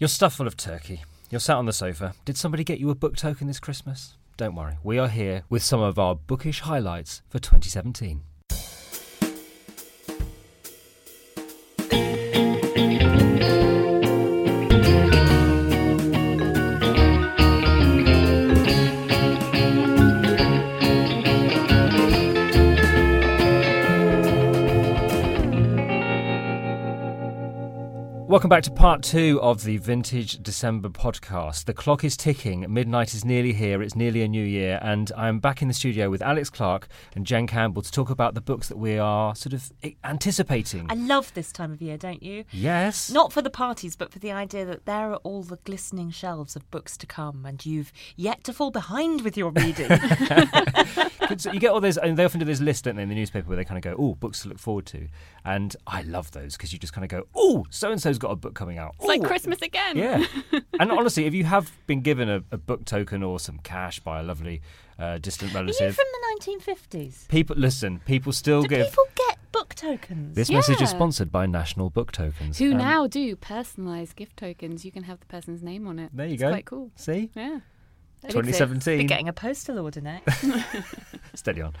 You're 0.00 0.06
stuffed 0.06 0.36
full 0.36 0.46
of 0.46 0.56
turkey. 0.56 1.02
You're 1.28 1.40
sat 1.40 1.56
on 1.56 1.66
the 1.66 1.72
sofa. 1.72 2.14
Did 2.24 2.36
somebody 2.36 2.62
get 2.62 2.78
you 2.78 2.90
a 2.90 2.94
book 2.94 3.16
token 3.16 3.48
this 3.48 3.58
Christmas? 3.58 4.16
Don't 4.36 4.54
worry, 4.54 4.78
we 4.84 4.96
are 4.96 5.08
here 5.08 5.42
with 5.50 5.64
some 5.64 5.80
of 5.80 5.98
our 5.98 6.14
bookish 6.14 6.60
highlights 6.60 7.22
for 7.28 7.40
2017. 7.40 8.22
Welcome 28.38 28.50
back 28.50 28.62
to 28.62 28.70
part 28.70 29.02
two 29.02 29.40
of 29.42 29.64
the 29.64 29.78
Vintage 29.78 30.40
December 30.40 30.90
podcast. 30.90 31.64
The 31.64 31.74
clock 31.74 32.04
is 32.04 32.16
ticking, 32.16 32.72
midnight 32.72 33.12
is 33.12 33.24
nearly 33.24 33.52
here, 33.52 33.82
it's 33.82 33.96
nearly 33.96 34.22
a 34.22 34.28
new 34.28 34.44
year, 34.44 34.78
and 34.80 35.10
I'm 35.16 35.40
back 35.40 35.60
in 35.60 35.66
the 35.66 35.74
studio 35.74 36.08
with 36.08 36.22
Alex 36.22 36.48
Clark 36.48 36.86
and 37.16 37.26
Jen 37.26 37.48
Campbell 37.48 37.82
to 37.82 37.90
talk 37.90 38.10
about 38.10 38.34
the 38.34 38.40
books 38.40 38.68
that 38.68 38.78
we 38.78 38.96
are 38.96 39.34
sort 39.34 39.54
of 39.54 39.72
anticipating. 40.04 40.86
I 40.88 40.94
love 40.94 41.34
this 41.34 41.50
time 41.50 41.72
of 41.72 41.82
year, 41.82 41.96
don't 41.98 42.22
you? 42.22 42.44
Yes. 42.52 43.10
Not 43.10 43.32
for 43.32 43.42
the 43.42 43.50
parties, 43.50 43.96
but 43.96 44.12
for 44.12 44.20
the 44.20 44.30
idea 44.30 44.64
that 44.66 44.86
there 44.86 45.10
are 45.10 45.16
all 45.24 45.42
the 45.42 45.58
glistening 45.64 46.12
shelves 46.12 46.54
of 46.54 46.70
books 46.70 46.96
to 46.98 47.06
come, 47.06 47.44
and 47.44 47.66
you've 47.66 47.92
yet 48.14 48.44
to 48.44 48.52
fall 48.52 48.70
behind 48.70 49.22
with 49.22 49.36
your 49.36 49.50
reading. 49.50 49.90
you 51.52 51.60
get 51.60 51.72
all 51.72 51.80
those, 51.80 51.98
and 51.98 52.16
they 52.16 52.24
often 52.24 52.40
do 52.40 52.46
this 52.46 52.60
list, 52.60 52.84
don't 52.84 52.96
they, 52.96 53.02
in 53.02 53.08
the 53.08 53.14
newspaper 53.14 53.48
where 53.48 53.56
they 53.56 53.64
kind 53.64 53.78
of 53.78 53.82
go, 53.82 54.00
oh, 54.00 54.14
books 54.14 54.42
to 54.42 54.48
look 54.48 54.58
forward 54.58 54.86
to. 54.86 55.08
And 55.44 55.74
I 55.86 56.02
love 56.02 56.30
those 56.32 56.56
because 56.56 56.72
you 56.72 56.78
just 56.78 56.92
kind 56.92 57.04
of 57.04 57.10
go, 57.10 57.26
oh, 57.34 57.66
so 57.70 57.90
and 57.90 58.00
so's 58.00 58.18
got 58.18 58.27
a 58.32 58.36
book 58.36 58.54
coming 58.54 58.78
out. 58.78 58.94
It's 58.98 59.06
like 59.06 59.22
Christmas 59.22 59.60
again. 59.62 59.96
Yeah. 59.96 60.24
and 60.80 60.90
honestly, 60.92 61.26
if 61.26 61.34
you 61.34 61.44
have 61.44 61.70
been 61.86 62.00
given 62.02 62.28
a, 62.28 62.42
a 62.50 62.56
book 62.58 62.84
token 62.84 63.22
or 63.22 63.38
some 63.40 63.58
cash 63.58 64.00
by 64.00 64.20
a 64.20 64.22
lovely 64.22 64.60
uh, 64.98 65.18
distant 65.18 65.50
Are 65.54 65.58
you 65.60 65.66
relative, 65.66 65.94
from 65.96 66.06
the 66.12 66.50
1950s? 66.50 67.28
people 67.28 67.56
listen. 67.56 68.00
People 68.04 68.32
still 68.32 68.62
Do 68.62 68.68
give. 68.68 68.86
people 68.86 69.04
get 69.14 69.38
book 69.52 69.74
tokens? 69.74 70.34
This 70.36 70.50
message 70.50 70.80
is 70.82 70.90
sponsored 70.90 71.30
by 71.32 71.46
National 71.46 71.88
Book 71.90 72.12
Tokens. 72.12 72.58
Who 72.58 72.72
Um, 72.72 72.78
now 72.78 73.06
do 73.06 73.34
personalised 73.36 74.16
gift 74.16 74.36
tokens? 74.36 74.84
You 74.84 74.92
can 74.92 75.04
have 75.04 75.20
the 75.20 75.26
person's 75.26 75.62
name 75.62 75.86
on 75.86 75.98
it. 75.98 76.10
There 76.12 76.26
you 76.26 76.34
it's 76.34 76.42
go. 76.42 76.50
Quite 76.50 76.64
cool. 76.66 76.90
See, 76.96 77.30
Yeah. 77.34 77.60
2017. 78.22 78.98
Be 78.98 79.04
2017. 79.04 79.06
getting 79.06 79.28
a 79.28 79.32
postal 79.32 79.78
order 79.78 80.00
next. 80.00 80.44
Steady 81.34 81.62
on. 81.62 81.74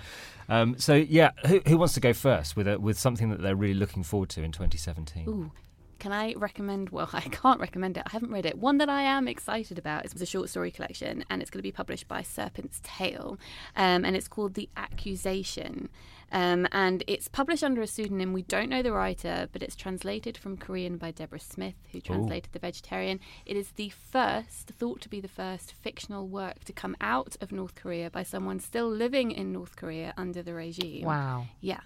Um, 0.48 0.78
so 0.78 0.94
yeah, 0.94 1.32
who, 1.46 1.60
who 1.66 1.76
wants 1.76 1.94
to 1.94 2.00
go 2.00 2.12
first 2.12 2.54
with 2.56 2.68
a, 2.68 2.78
with 2.78 2.96
something 2.98 3.28
that 3.30 3.42
they're 3.42 3.56
really 3.56 3.74
looking 3.74 4.04
forward 4.04 4.28
to 4.30 4.42
in 4.44 4.52
2017? 4.52 5.28
Ooh. 5.28 5.50
Can 5.98 6.12
I 6.12 6.34
recommend? 6.34 6.90
Well, 6.90 7.08
I 7.12 7.20
can't 7.20 7.60
recommend 7.60 7.96
it. 7.96 8.04
I 8.06 8.10
haven't 8.10 8.30
read 8.30 8.46
it. 8.46 8.58
One 8.58 8.78
that 8.78 8.88
I 8.88 9.02
am 9.02 9.26
excited 9.28 9.78
about 9.78 10.04
is 10.04 10.20
a 10.20 10.26
short 10.26 10.48
story 10.48 10.70
collection, 10.70 11.24
and 11.28 11.42
it's 11.42 11.50
going 11.50 11.58
to 11.58 11.62
be 11.62 11.72
published 11.72 12.08
by 12.08 12.22
Serpent's 12.22 12.80
Tail, 12.82 13.38
um, 13.76 14.04
and 14.04 14.16
it's 14.16 14.28
called 14.28 14.54
The 14.54 14.68
Accusation. 14.76 15.88
Um, 16.30 16.66
and 16.72 17.02
it's 17.06 17.28
published 17.28 17.64
under 17.64 17.80
a 17.80 17.86
pseudonym. 17.86 18.32
We 18.32 18.42
don't 18.42 18.68
know 18.68 18.82
the 18.82 18.92
writer, 18.92 19.48
but 19.52 19.62
it's 19.62 19.74
translated 19.76 20.36
from 20.36 20.56
Korean 20.56 20.96
by 20.98 21.10
Deborah 21.10 21.40
Smith, 21.40 21.74
who 21.92 22.00
translated 22.00 22.52
The 22.52 22.58
Vegetarian. 22.58 23.20
It 23.46 23.56
is 23.56 23.70
the 23.72 23.88
first, 23.88 24.68
thought 24.78 25.00
to 25.02 25.08
be 25.08 25.20
the 25.20 25.28
first, 25.28 25.72
fictional 25.80 26.28
work 26.28 26.64
to 26.64 26.72
come 26.72 26.96
out 27.00 27.36
of 27.40 27.50
North 27.52 27.74
Korea 27.74 28.10
by 28.10 28.22
someone 28.24 28.60
still 28.60 28.88
living 28.90 29.30
in 29.30 29.52
North 29.52 29.76
Korea 29.76 30.12
under 30.16 30.42
the 30.42 30.52
regime. 30.54 31.04
wow. 31.04 31.46
Yeah. 31.60 31.80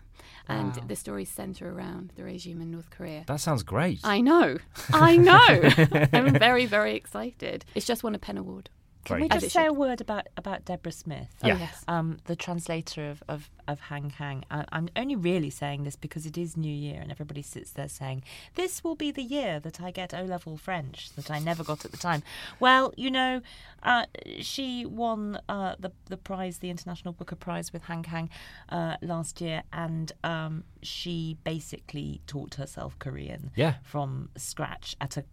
And 0.49 0.77
Wow. 0.77 0.85
the 0.89 0.97
stories 0.97 1.29
centre 1.31 1.69
around 1.71 2.13
the 2.17 2.25
regime 2.25 2.61
in 2.61 2.71
North 2.71 2.91
Korea. 2.91 3.25
That 3.27 3.41
sounds 3.41 3.63
great. 3.63 4.01
I 4.05 4.21
know. 4.21 4.59
I 4.93 5.17
know. 5.17 6.09
I'm 6.13 6.33
very, 6.39 6.67
very 6.67 6.95
excited. 6.97 7.65
It's 7.75 7.87
just 7.87 8.03
won 8.03 8.15
a 8.15 8.19
Pen 8.19 8.39
Award. 8.39 8.71
Can 9.05 9.17
Great. 9.17 9.23
we 9.23 9.29
just 9.31 9.47
it 9.47 9.53
say 9.53 9.67
a 9.67 9.73
word 9.73 10.01
about, 10.01 10.29
about 10.37 10.65
Deborah 10.65 10.93
Smith? 10.93 11.29
Oh, 11.43 11.49
yes. 11.49 11.85
um, 11.89 12.19
the 12.27 12.37
translator 12.37 13.11
of, 13.11 13.23
of, 13.29 13.51
of 13.67 13.81
Han 13.81 14.11
Kang. 14.11 14.45
I, 14.51 14.65
I'm 14.71 14.89
only 14.95 15.17
really 15.17 15.51
saying 15.51 15.83
this 15.83 15.97
because 15.97 16.25
it 16.25 16.39
is 16.39 16.57
New 16.57 16.73
Year 16.73 17.01
and 17.01 17.11
everybody 17.11 17.43
sits 17.43 17.73
there 17.73 17.89
saying, 17.89 18.23
This 18.55 18.85
will 18.85 18.95
be 18.95 19.11
the 19.11 19.23
year 19.23 19.59
that 19.61 19.81
I 19.81 19.91
get 19.91 20.15
O 20.15 20.23
level 20.23 20.57
French 20.57 21.11
that 21.17 21.31
I 21.31 21.41
never 21.41 21.65
got 21.65 21.85
at 21.85 21.91
the 21.91 21.97
time. 21.97 22.23
Well, 22.61 22.95
you 22.97 23.11
know, 23.11 23.41
uh, 23.83 24.07
she 24.41 24.87
won 24.87 25.41
uh, 25.49 25.75
the, 25.81 25.91
the 26.07 26.17
prize, 26.17 26.59
the 26.59 26.71
International 26.71 27.13
Booker 27.13 27.37
Prize 27.37 27.73
with 27.73 27.83
Han 27.85 28.05
Kang 28.05 28.31
uh, 28.69 28.97
last 29.03 29.41
year, 29.41 29.65
and 29.73 30.13
um, 30.23 30.63
she 30.83 31.37
basically 31.43 32.21
taught 32.29 32.55
herself 32.55 32.97
Korean 33.01 33.51
Yeah. 33.57 33.75
from 33.83 34.29
scratch 34.37 34.95
at 35.01 35.17
a 35.17 35.25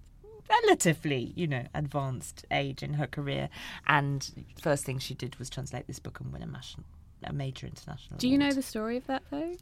relatively, 0.50 1.34
you 1.36 1.48
know, 1.48 1.66
advanced 1.74 2.46
age 2.52 2.84
in 2.84 2.96
her 2.96 3.08
career. 3.08 3.50
And 3.88 4.46
first 4.62 4.86
thing 4.86 5.00
she 5.00 5.14
did 5.14 5.38
was 5.38 5.50
translate 5.50 5.88
this 5.88 6.00
book 6.00 6.20
and 6.20 6.32
win 6.32 6.44
a, 6.44 6.48
mas- 6.48 6.76
a 7.24 7.34
major 7.34 7.68
international. 7.68 8.18
Do 8.18 8.28
you 8.28 8.38
know 8.38 8.52
the 8.52 8.62
story 8.62 8.98
of 8.98 9.08
that 9.08 9.24
though? 9.32 9.56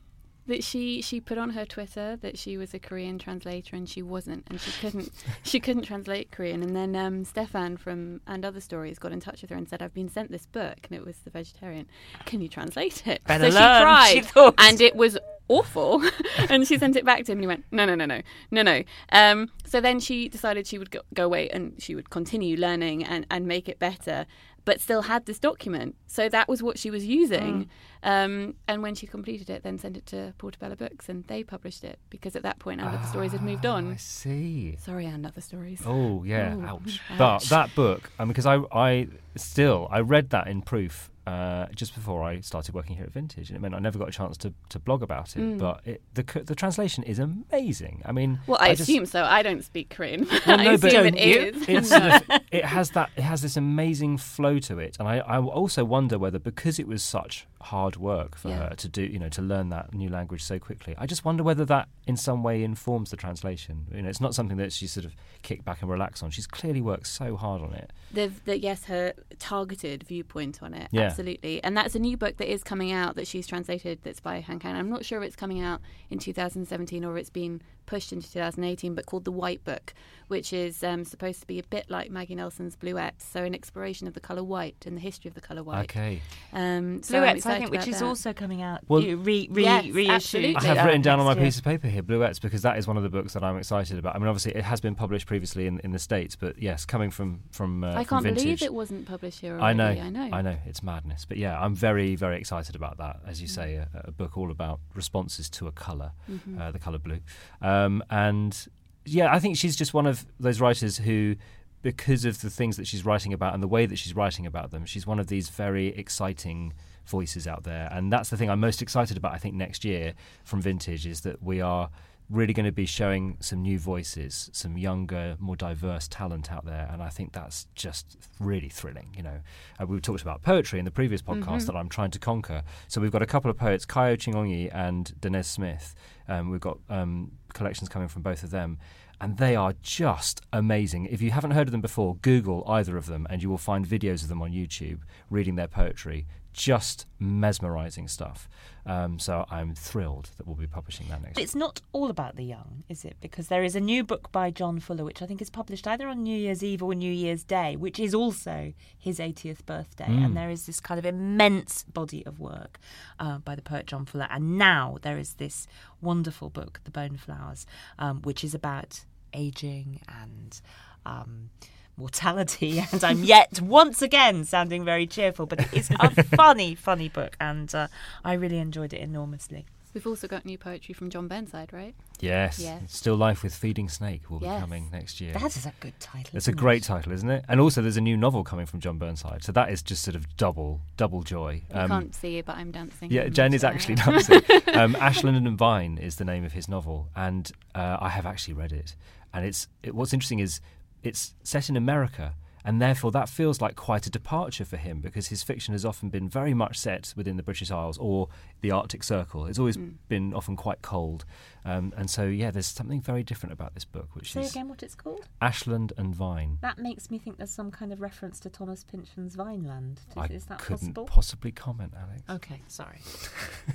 That 0.48 0.64
she 0.64 1.02
she 1.02 1.20
put 1.20 1.38
on 1.38 1.50
her 1.50 1.66
Twitter 1.66 2.16
that 2.22 2.38
she 2.38 2.56
was 2.56 2.74
a 2.74 2.80
Korean 2.80 3.20
translator 3.20 3.76
and 3.76 3.88
she 3.90 4.02
wasn't, 4.02 4.46
and 4.48 4.62
she 4.62 4.72
couldn't 4.80 5.12
she 5.44 5.60
couldn't 5.60 5.84
translate 5.84 6.32
Korean. 6.32 6.64
And 6.64 6.74
then 6.74 6.96
um, 6.96 7.26
Stefan 7.26 7.76
from 7.76 8.22
and 8.26 8.46
other 8.46 8.62
stories 8.62 8.98
got 8.98 9.12
in 9.12 9.20
touch 9.20 9.42
with 9.42 9.50
her 9.50 9.58
and 9.58 9.68
said, 9.68 9.82
"I've 9.82 9.94
been 9.94 10.08
sent 10.08 10.32
this 10.32 10.46
book, 10.46 10.78
and 10.90 10.98
it 10.98 11.06
was 11.06 11.18
The 11.18 11.32
Vegetarian. 11.32 11.88
Can 12.26 12.40
you 12.40 12.48
translate 12.48 13.06
it?" 13.06 13.26
Better 13.26 13.52
so 13.52 13.60
learn, 13.60 14.06
she 14.06 14.22
tried, 14.22 14.54
she 14.56 14.70
and 14.70 14.80
it 14.80 14.96
was 14.96 15.18
awful. 15.50 16.04
and 16.50 16.68
she 16.68 16.78
sent 16.78 16.96
it 16.96 17.06
back 17.06 17.24
to 17.26 17.32
him, 17.32 17.38
and 17.40 17.44
he 17.44 17.48
went, 17.48 17.66
"No, 17.72 17.86
no, 17.86 17.96
no, 17.96 18.06
no, 18.06 18.22
no, 18.52 18.62
no." 18.62 18.84
Um, 19.12 19.50
so 19.66 19.82
then 19.82 20.00
she 20.00 20.30
decided 20.30 20.68
she 20.68 20.78
would 20.78 20.92
go, 20.92 21.02
go 21.14 21.26
away 21.26 21.50
and 21.50 21.74
she 21.80 21.96
would 21.96 22.10
continue 22.10 22.58
learning 22.58 23.04
and 23.04 23.26
and 23.32 23.46
make 23.48 23.68
it 23.70 23.80
better. 23.80 24.26
But 24.66 24.82
still 24.82 25.04
had 25.04 25.26
this 25.28 25.40
document, 25.40 25.96
so 26.08 26.28
that 26.28 26.50
was 26.50 26.62
what 26.62 26.78
she 26.78 26.90
was 26.92 27.06
using. 27.06 27.70
Um, 28.04 28.56
and 28.68 28.84
when 28.84 28.96
she 28.96 29.08
completed 29.08 29.50
it, 29.50 29.64
then 29.64 29.78
sent 29.78 29.96
it 29.96 30.06
to 30.08 30.34
Portobello 30.38 30.76
Books, 30.76 31.08
and 31.08 31.24
they 31.28 31.42
published 31.42 31.86
it 31.86 32.00
because 32.10 32.36
at 32.36 32.44
that 32.44 32.60
point, 32.60 32.82
other 32.82 33.00
stories 33.08 33.32
had 33.32 33.42
moved 33.42 33.66
Ah, 33.66 33.76
I 33.76 33.78
on. 33.78 33.98
see. 33.98 34.76
Sorry, 34.78 35.06
and 35.06 35.26
other 35.26 35.40
stories. 35.40 35.82
Oh 35.86 36.26
yeah, 36.26 36.54
Ooh, 36.56 36.66
ouch. 36.66 37.00
ouch. 37.12 37.18
But 37.18 37.44
that 37.44 37.76
book, 37.76 38.12
I 38.20 38.26
mean, 38.26 38.28
because 38.34 38.46
I, 38.46 38.58
I 38.74 39.08
still 39.38 39.88
I 39.90 40.02
read 40.02 40.32
that 40.32 40.48
in 40.48 40.62
proof 40.62 41.10
uh, 41.28 41.68
just 41.76 41.94
before 41.94 42.24
I 42.24 42.40
started 42.40 42.74
working 42.74 42.96
here 42.96 43.04
at 43.04 43.12
Vintage, 43.12 43.50
and 43.50 43.58
it 43.58 43.60
meant 43.60 43.76
I 43.76 43.80
never 43.80 44.00
got 44.00 44.08
a 44.08 44.12
chance 44.12 44.38
to, 44.38 44.54
to 44.70 44.80
blog 44.80 45.04
about 45.04 45.36
it. 45.36 45.42
Mm. 45.42 45.60
But 45.60 45.82
it, 45.86 46.02
the 46.14 46.24
the 46.46 46.56
translation 46.56 47.04
is 47.04 47.20
amazing. 47.20 48.02
I 48.06 48.14
mean, 48.14 48.40
Well, 48.48 48.58
I, 48.62 48.70
just- 48.70 48.84
assume 48.84 49.06
so. 49.06 49.24
I 49.24 49.44
don't 49.44 49.64
speak 49.64 49.90
Korean. 49.90 50.26
Well, 50.48 50.60
I 50.62 50.64
no, 50.64 50.78
but 50.78 50.88
assume 50.94 51.08
it 51.18 51.54
don't. 51.54 51.70
It's 51.70 51.90
sort 51.90 52.04
of, 52.04 52.22
it 52.52 52.64
has 52.64 52.92
that 52.92 53.10
it 53.18 53.24
has 53.24 53.42
this 53.42 53.58
amazing 53.58 54.18
flow 54.18 54.60
to 54.60 54.80
it, 54.80 54.96
and 55.00 55.08
I, 55.10 55.18
I 55.18 55.40
also 55.40 55.84
wonder 55.84 56.18
whether 56.18 56.40
because 56.40 56.80
it 56.80 56.88
was 56.88 57.04
such 57.04 57.46
hard 57.62 57.96
work 57.98 58.36
for 58.36 58.50
Yeah. 58.50 58.70
her 58.70 58.76
to 58.76 58.88
do, 58.88 59.02
you 59.04 59.20
know, 59.20 59.30
to 59.30 59.42
learn 59.42 59.70
that 59.70 59.94
new 59.94 60.10
language 60.10 60.44
so 60.44 60.60
quickly. 60.60 60.94
I 60.98 61.06
just 61.06 61.26
wonder 61.26 61.44
whether 61.44 61.66
that 61.66 61.90
in 62.06 62.16
some 62.18 62.44
way 62.44 62.64
informs 62.64 63.10
the 63.12 63.18
translation. 63.18 63.88
You 63.94 64.02
know, 64.04 64.10
it's 64.10 64.22
not 64.22 64.36
something 64.36 64.58
that 64.58 64.72
she 64.72 64.88
sort 64.88 65.06
of 65.06 65.16
kick 65.42 65.66
back 65.66 65.82
and 65.82 65.90
relax 65.90 66.22
on. 66.24 66.30
She's 66.32 66.48
clearly 66.48 66.82
worked 66.82 67.08
so 67.08 67.36
hard 67.36 67.62
on 67.62 67.74
it. 67.74 67.92
the, 68.12 68.32
the 68.46 68.58
yes, 68.60 68.86
her 68.86 69.14
targeted 69.40 70.04
viewpoint 70.04 70.62
on 70.64 70.74
it, 70.74 70.88
Yeah. 70.92 71.04
absolutely. 71.04 71.64
And 71.64 71.76
that's 71.76 71.96
a 71.96 72.00
new 72.00 72.16
book 72.18 72.38
that 72.38 72.52
is 72.52 72.64
coming 72.64 72.92
out 72.92 73.16
that 73.16 73.28
she's 73.28 73.48
translated. 73.48 74.00
That's 74.04 74.20
by 74.20 74.40
Han 74.42 74.60
Kang. 74.60 74.76
I'm 74.76 74.90
not 74.90 75.04
sure 75.06 75.22
if 75.22 75.26
it's 75.28 75.36
coming 75.36 75.62
out 75.62 75.82
in 76.10 76.20
2017 76.20 77.04
or 77.04 77.18
it's 77.18 77.30
been 77.30 77.62
pushed 77.88 78.12
into 78.14 78.32
2018, 78.32 78.94
but 78.94 79.08
called 79.08 79.26
the 79.26 79.32
White 79.32 79.64
Book, 79.64 79.96
which 80.28 80.54
is 80.54 80.84
um, 80.84 81.04
supposed 81.06 81.40
to 81.42 81.48
be 81.48 81.58
a 81.58 81.64
bit 81.64 81.90
like 81.90 82.12
Maggie 82.12 82.36
Nelson's 82.36 82.76
Bluets, 82.76 83.22
so 83.22 83.44
an 83.44 83.56
exploration 83.56 84.08
of 84.08 84.14
the 84.14 84.20
color 84.20 84.44
white 84.44 84.86
and 84.86 84.96
the 84.96 85.02
history 85.02 85.30
of 85.30 85.34
the 85.34 85.42
color 85.42 85.64
white. 85.64 85.86
Okay, 85.86 86.22
Um, 86.54 87.02
so 87.02 87.18
I'm 87.24 87.38
Bluets, 87.38 87.46
I 87.48 87.58
think, 87.60 87.72
which 87.72 87.88
is 87.88 88.00
that. 88.00 88.06
also 88.06 88.34
coming 88.34 88.62
out. 88.62 88.82
Well- 88.88 89.02
re, 89.02 89.48
re, 89.50 89.64
Yes, 89.64 89.86
reissued. 89.88 90.56
I 90.58 90.64
have 90.66 90.86
written 90.86 91.02
down 91.02 91.20
on 91.20 91.26
my 91.26 91.34
year. 91.34 91.46
piece 91.46 91.58
of 91.58 91.64
paper 91.64 91.88
here 91.88 92.04
Bluets 92.04 92.40
because 92.42 92.62
that 92.62 92.78
is 92.78 92.86
one 92.88 92.98
of 92.98 93.04
the 93.04 93.10
books 93.10 93.34
that 93.34 93.44
I'm 93.44 93.58
excited 93.58 93.98
about. 93.98 94.16
I 94.16 94.20
mean, 94.20 94.28
obviously 94.28 94.54
it 94.54 94.64
has 94.66 94.82
been 94.82 94.94
published 94.94 95.26
previously 95.26 95.66
in, 95.66 95.80
in 95.80 95.92
the 95.94 96.00
states, 96.00 96.36
but 96.36 96.62
yes, 96.62 96.86
coming 96.86 97.10
from 97.10 97.40
from 97.52 97.86
uh, 97.86 97.94
I 97.96 98.04
can't 98.04 98.22
believe 98.24 98.38
Vintage, 98.44 98.62
it 98.64 98.74
wasn't 98.74 99.08
published 99.08 99.40
here 99.40 99.58
I 99.58 99.72
already. 99.74 99.78
know, 99.78 100.06
I 100.06 100.10
know. 100.10 100.30
I 100.38 100.42
know, 100.42 100.58
it's 100.66 100.84
madness. 100.84 101.24
But 101.26 101.38
yeah, 101.38 101.58
I'm 101.58 101.74
very, 101.74 102.16
very 102.16 102.38
excited 102.38 102.76
about 102.76 102.98
that. 102.98 103.22
As 103.26 103.42
you 103.42 103.48
say, 103.48 103.76
a, 103.76 103.88
a 103.94 104.12
book 104.12 104.38
all 104.38 104.52
about 104.52 104.82
responses 104.94 105.50
to 105.52 105.68
a 105.68 105.72
color, 105.72 106.12
Mhm. 106.30 106.60
uh, 106.60 106.72
the 106.72 106.80
color 106.80 106.98
blue. 106.98 107.22
Um, 107.62 107.77
Um, 107.86 108.04
and 108.10 108.68
yeah, 109.06 109.34
I 109.34 109.40
think 109.40 109.58
she's 109.58 109.76
just 109.76 109.94
one 109.94 110.06
of 110.06 110.26
those 110.40 110.60
writers 110.60 110.98
who, 110.98 111.36
because 111.82 112.26
of 112.26 112.42
the 112.42 112.50
things 112.50 112.78
that 112.78 112.88
she's 112.88 113.06
writing 113.06 113.34
about 113.34 113.54
and 113.54 113.64
the 113.64 113.68
way 113.68 113.86
that 113.86 113.98
she's 113.98 114.16
writing 114.16 114.46
about 114.46 114.72
them, 114.72 114.86
she's 114.86 115.08
one 115.08 115.20
of 115.20 115.28
these 115.28 115.50
very 115.50 115.88
exciting 115.88 116.74
voices 117.06 117.48
out 117.48 117.64
there. 117.64 117.88
And 117.92 118.12
that's 118.12 118.30
the 118.30 118.38
thing 118.38 118.50
I'm 118.50 118.60
most 118.60 118.82
excited 118.82 119.18
about. 119.18 119.34
I 119.34 119.38
think 119.38 119.56
next 119.56 119.86
year 119.86 120.14
from 120.44 120.62
Vintage 120.62 121.06
is 121.06 121.22
that 121.22 121.42
we 121.42 121.62
are 121.62 121.90
really 122.30 122.54
going 122.54 122.66
to 122.66 122.72
be 122.74 122.86
showing 122.86 123.38
some 123.40 123.62
new 123.62 123.80
voices, 123.80 124.50
some 124.52 124.78
younger, 124.78 125.38
more 125.40 125.56
diverse 125.56 126.08
talent 126.10 126.52
out 126.52 126.66
there, 126.66 126.90
and 126.92 127.02
I 127.02 127.10
think 127.10 127.32
that's 127.32 127.68
just 127.74 128.18
really 128.40 128.68
thrilling. 128.70 129.14
You 129.16 129.24
know, 129.24 129.40
uh, 129.82 129.86
we 129.86 130.00
talked 130.02 130.22
about 130.22 130.42
poetry 130.42 130.80
in 130.80 130.86
the 130.86 130.92
previous 130.92 131.22
podcast 131.22 131.62
Mhm. 131.62 131.66
that 131.68 131.76
I'm 131.78 131.88
trying 131.90 132.12
to 132.12 132.20
conquer. 132.20 132.64
So 132.90 133.00
we've 133.00 133.12
got 133.12 133.22
a 133.22 133.26
couple 133.26 133.50
of 133.50 133.58
poets, 133.58 133.86
Kayo 133.86 134.18
Chingonyi 134.18 134.70
and 134.74 135.14
Danez 135.22 135.46
Smith. 135.46 135.96
Um, 136.28 136.50
we've 136.50 136.60
got 136.60 136.80
um, 136.90 137.32
collections 137.54 137.88
coming 137.88 138.08
from 138.10 138.22
both 138.24 138.44
of 138.44 138.50
them. 138.52 138.78
and 139.20 139.38
they 139.38 139.56
are 139.56 139.74
just 139.82 140.42
amazing. 140.54 141.06
If 141.08 141.24
you 141.24 141.32
haven't 141.32 141.50
heard 141.50 141.68
of 141.68 141.72
them 141.72 141.82
before, 141.82 142.18
Google 142.18 142.64
either 142.68 142.98
of 142.98 143.08
them, 143.08 143.26
and 143.32 143.42
you 143.42 143.50
will 143.50 143.58
find 143.58 143.84
videos 143.84 144.22
of 144.22 144.30
them 144.30 144.44
on 144.44 144.52
YouTube 144.52 145.00
reading 145.32 145.56
their 145.56 145.68
poetry. 145.68 146.28
Just 146.58 147.06
mesmerizing 147.20 148.08
stuff. 148.08 148.50
Um, 148.84 149.20
so 149.20 149.46
I'm 149.52 149.76
thrilled 149.76 150.32
that 150.38 150.48
we'll 150.48 150.56
be 150.56 150.66
publishing 150.66 151.08
that 151.10 151.22
next. 151.22 151.36
But 151.36 151.44
it's 151.44 151.54
not 151.54 151.82
all 151.92 152.10
about 152.10 152.36
the 152.36 152.44
young, 152.44 152.84
is 152.90 153.06
it? 153.06 153.18
Because 153.22 153.48
there 153.48 153.64
is 153.64 153.76
a 153.76 153.80
new 153.80 154.04
book 154.04 154.32
by 154.32 154.50
John 154.50 154.80
Fuller, 154.80 155.04
which 155.04 155.22
I 155.22 155.28
think 155.28 155.40
is 155.40 155.52
published 155.52 155.86
either 155.86 156.08
on 156.08 156.24
New 156.24 156.36
Year's 156.36 156.64
Eve 156.64 156.82
or 156.82 156.96
New 156.96 157.12
Year's 157.12 157.44
Day, 157.44 157.76
which 157.76 158.00
is 158.00 158.16
also 158.16 158.74
his 158.98 159.20
80th 159.20 159.68
birthday. 159.68 160.08
Mm. 160.08 160.26
And 160.26 160.38
there 160.38 160.50
is 160.50 160.66
this 160.66 160.80
kind 160.80 160.98
of 160.98 161.06
immense 161.06 161.84
body 161.84 162.26
of 162.26 162.40
work 162.40 162.80
uh, 163.20 163.38
by 163.38 163.54
the 163.54 163.62
poet 163.62 163.86
John 163.86 164.06
Fuller. 164.06 164.28
And 164.32 164.58
now 164.58 164.98
there 165.04 165.20
is 165.20 165.36
this 165.36 165.68
wonderful 166.02 166.50
book, 166.50 166.80
The 166.86 166.92
Bone 166.92 167.18
Flowers, 167.18 167.68
um, 168.00 168.24
which 168.24 168.44
is 168.44 168.56
about 168.56 169.06
aging 169.32 170.02
and. 170.08 170.60
Um, 171.06 171.52
mortality, 171.98 172.84
and 172.92 173.04
I'm 173.04 173.24
yet 173.24 173.60
once 173.62 174.02
again 174.02 174.46
sounding 174.46 174.86
very 174.86 175.08
cheerful. 175.08 175.46
But 175.46 175.62
it 175.62 175.74
is 175.74 175.92
a 176.00 176.24
funny, 176.36 176.76
funny 176.76 177.10
book, 177.10 177.36
and 177.40 177.74
uh, 177.74 177.88
I 178.24 178.34
really 178.34 178.60
enjoyed 178.60 178.94
it 178.94 179.02
enormously. 179.02 179.66
We've 179.94 180.06
also 180.06 180.28
got 180.28 180.46
new 180.46 180.60
poetry 180.60 180.94
from 180.94 181.10
John 181.10 181.28
Burnside, 181.28 181.74
right? 181.74 181.96
Yes. 182.20 182.60
Yes. 182.60 182.96
Still 182.96 183.16
Life 183.16 183.42
with 183.42 183.56
Feeding 183.56 183.90
Snake 183.90 184.30
will 184.30 184.40
be 184.40 184.46
Yes. 184.46 184.60
coming 184.62 184.90
next 184.92 185.20
year. 185.20 185.34
That 185.34 185.56
is 185.58 185.66
a 185.66 185.74
good 185.80 186.00
title. 186.00 186.38
It's 186.38 186.48
a 186.48 186.52
great 186.52 186.84
it? 186.84 186.86
title, 186.86 187.14
isn't 187.14 187.30
it? 187.30 187.44
And 187.48 187.60
also, 187.60 187.82
there's 187.82 187.98
a 187.98 188.02
new 188.02 188.16
novel 188.16 188.44
coming 188.44 188.68
from 188.68 188.80
John 188.80 189.00
Burnside, 189.00 189.44
so 189.44 189.52
that 189.54 189.72
is 189.72 189.82
just 189.82 190.04
sort 190.04 190.14
of 190.16 190.38
double, 190.38 190.82
double 190.98 191.24
joy. 191.24 191.64
You 191.74 191.88
can't 191.88 192.14
see 192.14 192.38
it, 192.38 192.46
but 192.46 192.58
I'm 192.58 192.70
dancing. 192.70 193.12
Yeah, 193.12 193.30
Jen 193.30 193.56
is 193.56 193.64
actually 193.64 193.96
dancing. 193.96 194.42
um, 194.74 194.96
Ashland 194.98 195.36
and 195.36 195.58
Vine 195.58 195.98
is 195.98 196.18
the 196.18 196.26
name 196.26 196.44
of 196.44 196.54
his 196.54 196.68
novel, 196.68 197.10
and 197.16 197.52
uh, 197.74 197.98
I 198.00 198.10
have 198.10 198.28
actually 198.28 198.54
read 198.54 198.74
it. 198.74 198.96
And 199.34 199.46
it's 199.46 199.68
it, 199.82 199.96
what's 199.96 200.14
interesting 200.14 200.40
is 200.40 200.62
it's 201.08 201.34
set 201.44 201.70
in 201.70 201.78
America, 201.78 202.36
and 202.68 202.80
therefore 202.82 203.12
that 203.12 203.28
feels 203.30 203.62
like 203.62 203.76
quite 203.76 204.06
a 204.06 204.10
departure 204.12 204.66
for 204.66 204.78
him 204.78 205.00
because 205.02 205.28
his 205.28 205.42
fiction 205.42 205.72
has 205.74 205.84
often 205.86 206.10
been 206.10 206.28
very 206.30 206.54
much 206.54 206.78
set 206.78 207.14
within 207.16 207.36
the 207.38 207.44
British 207.44 207.72
Isles 207.72 207.98
or 207.98 208.28
the 208.62 208.70
Arctic 208.72 209.04
Circle. 209.04 209.46
It's 209.48 209.58
always 209.58 209.78
Mm. 209.78 209.94
been 210.10 210.34
often 210.34 210.56
quite 210.56 210.82
cold, 210.82 211.26
um, 211.66 211.94
and 211.98 212.10
so 212.10 212.26
yeah, 212.26 212.52
there's 212.52 212.68
something 212.68 213.02
very 213.02 213.24
different 213.24 213.54
about 213.54 213.74
this 213.74 213.86
book, 213.86 214.10
which 214.16 214.34
Say 214.34 214.42
is 214.42 214.52
again 214.52 214.68
what 214.70 214.84
it's 214.84 214.96
called? 214.96 215.28
Ashland 215.42 215.94
and 215.98 216.14
Vine. 216.14 216.58
That 216.62 216.78
makes 216.78 217.10
me 217.10 217.18
think 217.18 217.38
there's 217.38 217.50
some 217.52 217.72
kind 217.72 217.92
of 217.94 218.02
reference 218.02 218.40
to 218.42 218.50
Thomas 218.50 218.84
Pynchon's 218.84 219.36
Vineland. 219.36 220.02
Is, 220.12 220.18
I 220.18 220.26
is 220.26 220.46
that 220.46 220.60
couldn't 220.60 220.80
possible? 220.94 221.06
possibly 221.06 221.52
comment, 221.52 221.94
Alex. 221.98 222.22
Okay, 222.30 222.62
sorry. 222.68 223.00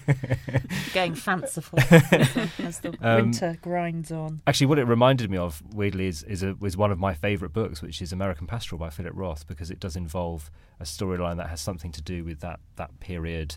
Going 0.94 1.14
fanciful 1.14 1.78
as 1.90 2.80
the 2.80 2.96
Um, 3.00 3.16
winter 3.22 3.56
grinds 3.62 4.10
on. 4.12 4.42
Actually, 4.46 4.66
what 4.66 4.78
it 4.78 4.84
reminded 4.84 5.30
me 5.30 5.38
of, 5.38 5.62
weirdly, 5.74 6.06
is 6.06 6.22
is, 6.24 6.42
a, 6.42 6.56
is 6.62 6.76
one 6.76 6.90
of 6.92 6.98
my 6.98 7.14
favourite 7.14 7.52
books, 7.54 7.80
which 7.82 8.02
is 8.02 8.12
American 8.12 8.46
Pastoral 8.46 8.78
by 8.82 8.90
Philip 8.90 9.12
Roth, 9.14 9.46
because 9.46 9.70
it 9.70 9.79
does 9.81 9.96
involve 9.96 10.50
a 10.81 10.84
storyline 10.84 11.37
that 11.37 11.49
has 11.49 11.61
something 11.61 11.93
to 11.93 12.02
do 12.02 12.25
with 12.25 12.40
that 12.40 12.58
that 12.76 12.90
period 13.00 13.56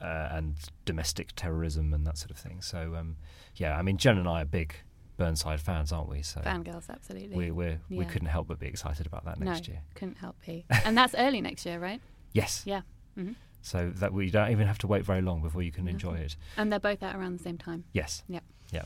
uh, 0.00 0.28
and 0.36 0.54
domestic 0.84 1.28
terrorism 1.36 1.94
and 1.94 2.04
that 2.06 2.18
sort 2.18 2.30
of 2.30 2.36
thing. 2.36 2.60
So, 2.60 2.94
um, 2.98 3.16
yeah, 3.56 3.78
I 3.78 3.82
mean, 3.82 3.96
Jen 3.96 4.18
and 4.18 4.28
I 4.28 4.42
are 4.42 4.44
big 4.44 4.74
Burnside 5.16 5.60
fans, 5.60 5.92
aren't 5.92 6.08
we? 6.08 6.22
So 6.22 6.40
Fangirls, 6.40 6.90
absolutely. 6.90 7.36
we 7.36 7.50
we 7.52 7.78
we 7.88 8.04
Yeah. 8.04 8.10
couldn't 8.10 8.28
help 8.36 8.48
but 8.48 8.58
be 8.58 8.66
excited 8.66 9.06
about 9.06 9.24
that 9.26 9.38
next 9.38 9.68
no, 9.68 9.72
year. 9.74 9.82
couldn't 9.94 10.18
help 10.18 10.36
be. 10.44 10.64
And 10.84 10.98
that's 10.98 11.14
early 11.14 11.40
next 11.40 11.64
year, 11.66 11.78
right? 11.78 12.00
Yes. 12.32 12.62
Yeah. 12.66 12.82
hmm 13.14 13.32
So 13.62 13.78
that 14.00 14.12
we 14.12 14.30
don't 14.30 14.50
even 14.50 14.66
have 14.66 14.78
to 14.78 14.88
wait 14.88 15.04
very 15.04 15.22
long 15.22 15.40
before 15.40 15.62
you 15.62 15.70
can 15.70 15.86
enjoy 15.88 16.14
it. 16.26 16.36
And 16.56 16.70
they're 16.70 16.80
both 16.90 17.02
out 17.02 17.14
around 17.14 17.38
the 17.38 17.44
same 17.44 17.58
time. 17.58 17.84
Yes. 17.92 18.24
Yep. 18.28 18.42
Yeah. 18.72 18.84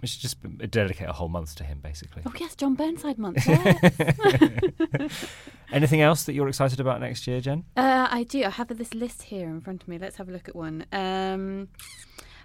We 0.00 0.08
should 0.08 0.20
just 0.20 0.36
dedicate 0.70 1.08
a 1.08 1.12
whole 1.12 1.28
month 1.28 1.54
to 1.56 1.64
him, 1.64 1.80
basically. 1.82 2.22
Oh 2.26 2.32
yes, 2.38 2.54
John 2.54 2.74
Burnside 2.74 3.18
month. 3.18 3.46
Anything 5.72 6.02
else 6.02 6.24
that 6.24 6.34
you're 6.34 6.48
excited 6.48 6.78
about 6.78 7.00
next 7.00 7.26
year, 7.26 7.40
Jen? 7.40 7.64
uh, 7.76 8.08
I 8.10 8.24
do. 8.24 8.44
I 8.44 8.50
have 8.50 8.68
this 8.76 8.94
list 8.94 9.22
here 9.22 9.48
in 9.48 9.60
front 9.60 9.82
of 9.82 9.88
me. 9.88 9.98
Let's 9.98 10.16
have 10.16 10.28
a 10.28 10.32
look 10.32 10.48
at 10.48 10.54
one. 10.54 10.84
Um, 10.92 11.68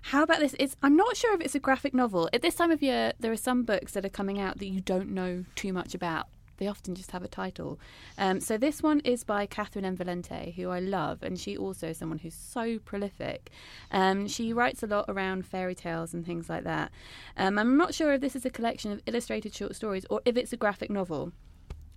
how 0.03 0.23
about 0.23 0.39
this? 0.39 0.55
It's 0.57 0.75
I'm 0.81 0.95
not 0.95 1.17
sure 1.17 1.33
if 1.35 1.41
it's 1.41 1.55
a 1.55 1.59
graphic 1.59 1.93
novel. 1.93 2.29
At 2.31 2.41
this 2.41 2.55
time 2.55 2.71
of 2.71 2.81
year, 2.81 3.13
there 3.19 3.31
are 3.31 3.37
some 3.37 3.63
books 3.63 3.93
that 3.93 4.05
are 4.05 4.09
coming 4.09 4.39
out 4.39 4.59
that 4.59 4.67
you 4.67 4.81
don't 4.81 5.09
know 5.09 5.43
too 5.55 5.73
much 5.73 5.93
about. 5.93 6.27
They 6.59 6.67
often 6.67 6.93
just 6.93 7.11
have 7.11 7.23
a 7.23 7.27
title. 7.27 7.79
Um, 8.17 8.39
so 8.41 8.57
this 8.57 8.83
one 8.83 8.99
is 8.99 9.23
by 9.23 9.47
Catherynne 9.47 9.85
M. 9.85 9.97
Valente, 9.97 10.53
who 10.55 10.69
I 10.69 10.79
love, 10.79 11.23
and 11.23 11.39
she 11.39 11.57
also 11.57 11.87
is 11.87 11.97
someone 11.97 12.19
who's 12.19 12.35
so 12.35 12.79
prolific. 12.79 13.49
Um, 13.91 14.27
she 14.27 14.53
writes 14.53 14.83
a 14.83 14.87
lot 14.87 15.05
around 15.07 15.45
fairy 15.45 15.73
tales 15.73 16.13
and 16.13 16.25
things 16.25 16.49
like 16.49 16.65
that. 16.65 16.91
Um, 17.37 17.57
I'm 17.57 17.77
not 17.77 17.93
sure 17.93 18.13
if 18.13 18.21
this 18.21 18.35
is 18.35 18.45
a 18.45 18.49
collection 18.49 18.91
of 18.91 19.01
illustrated 19.05 19.55
short 19.55 19.75
stories 19.75 20.05
or 20.09 20.21
if 20.25 20.37
it's 20.37 20.53
a 20.53 20.57
graphic 20.57 20.89
novel. 20.89 21.31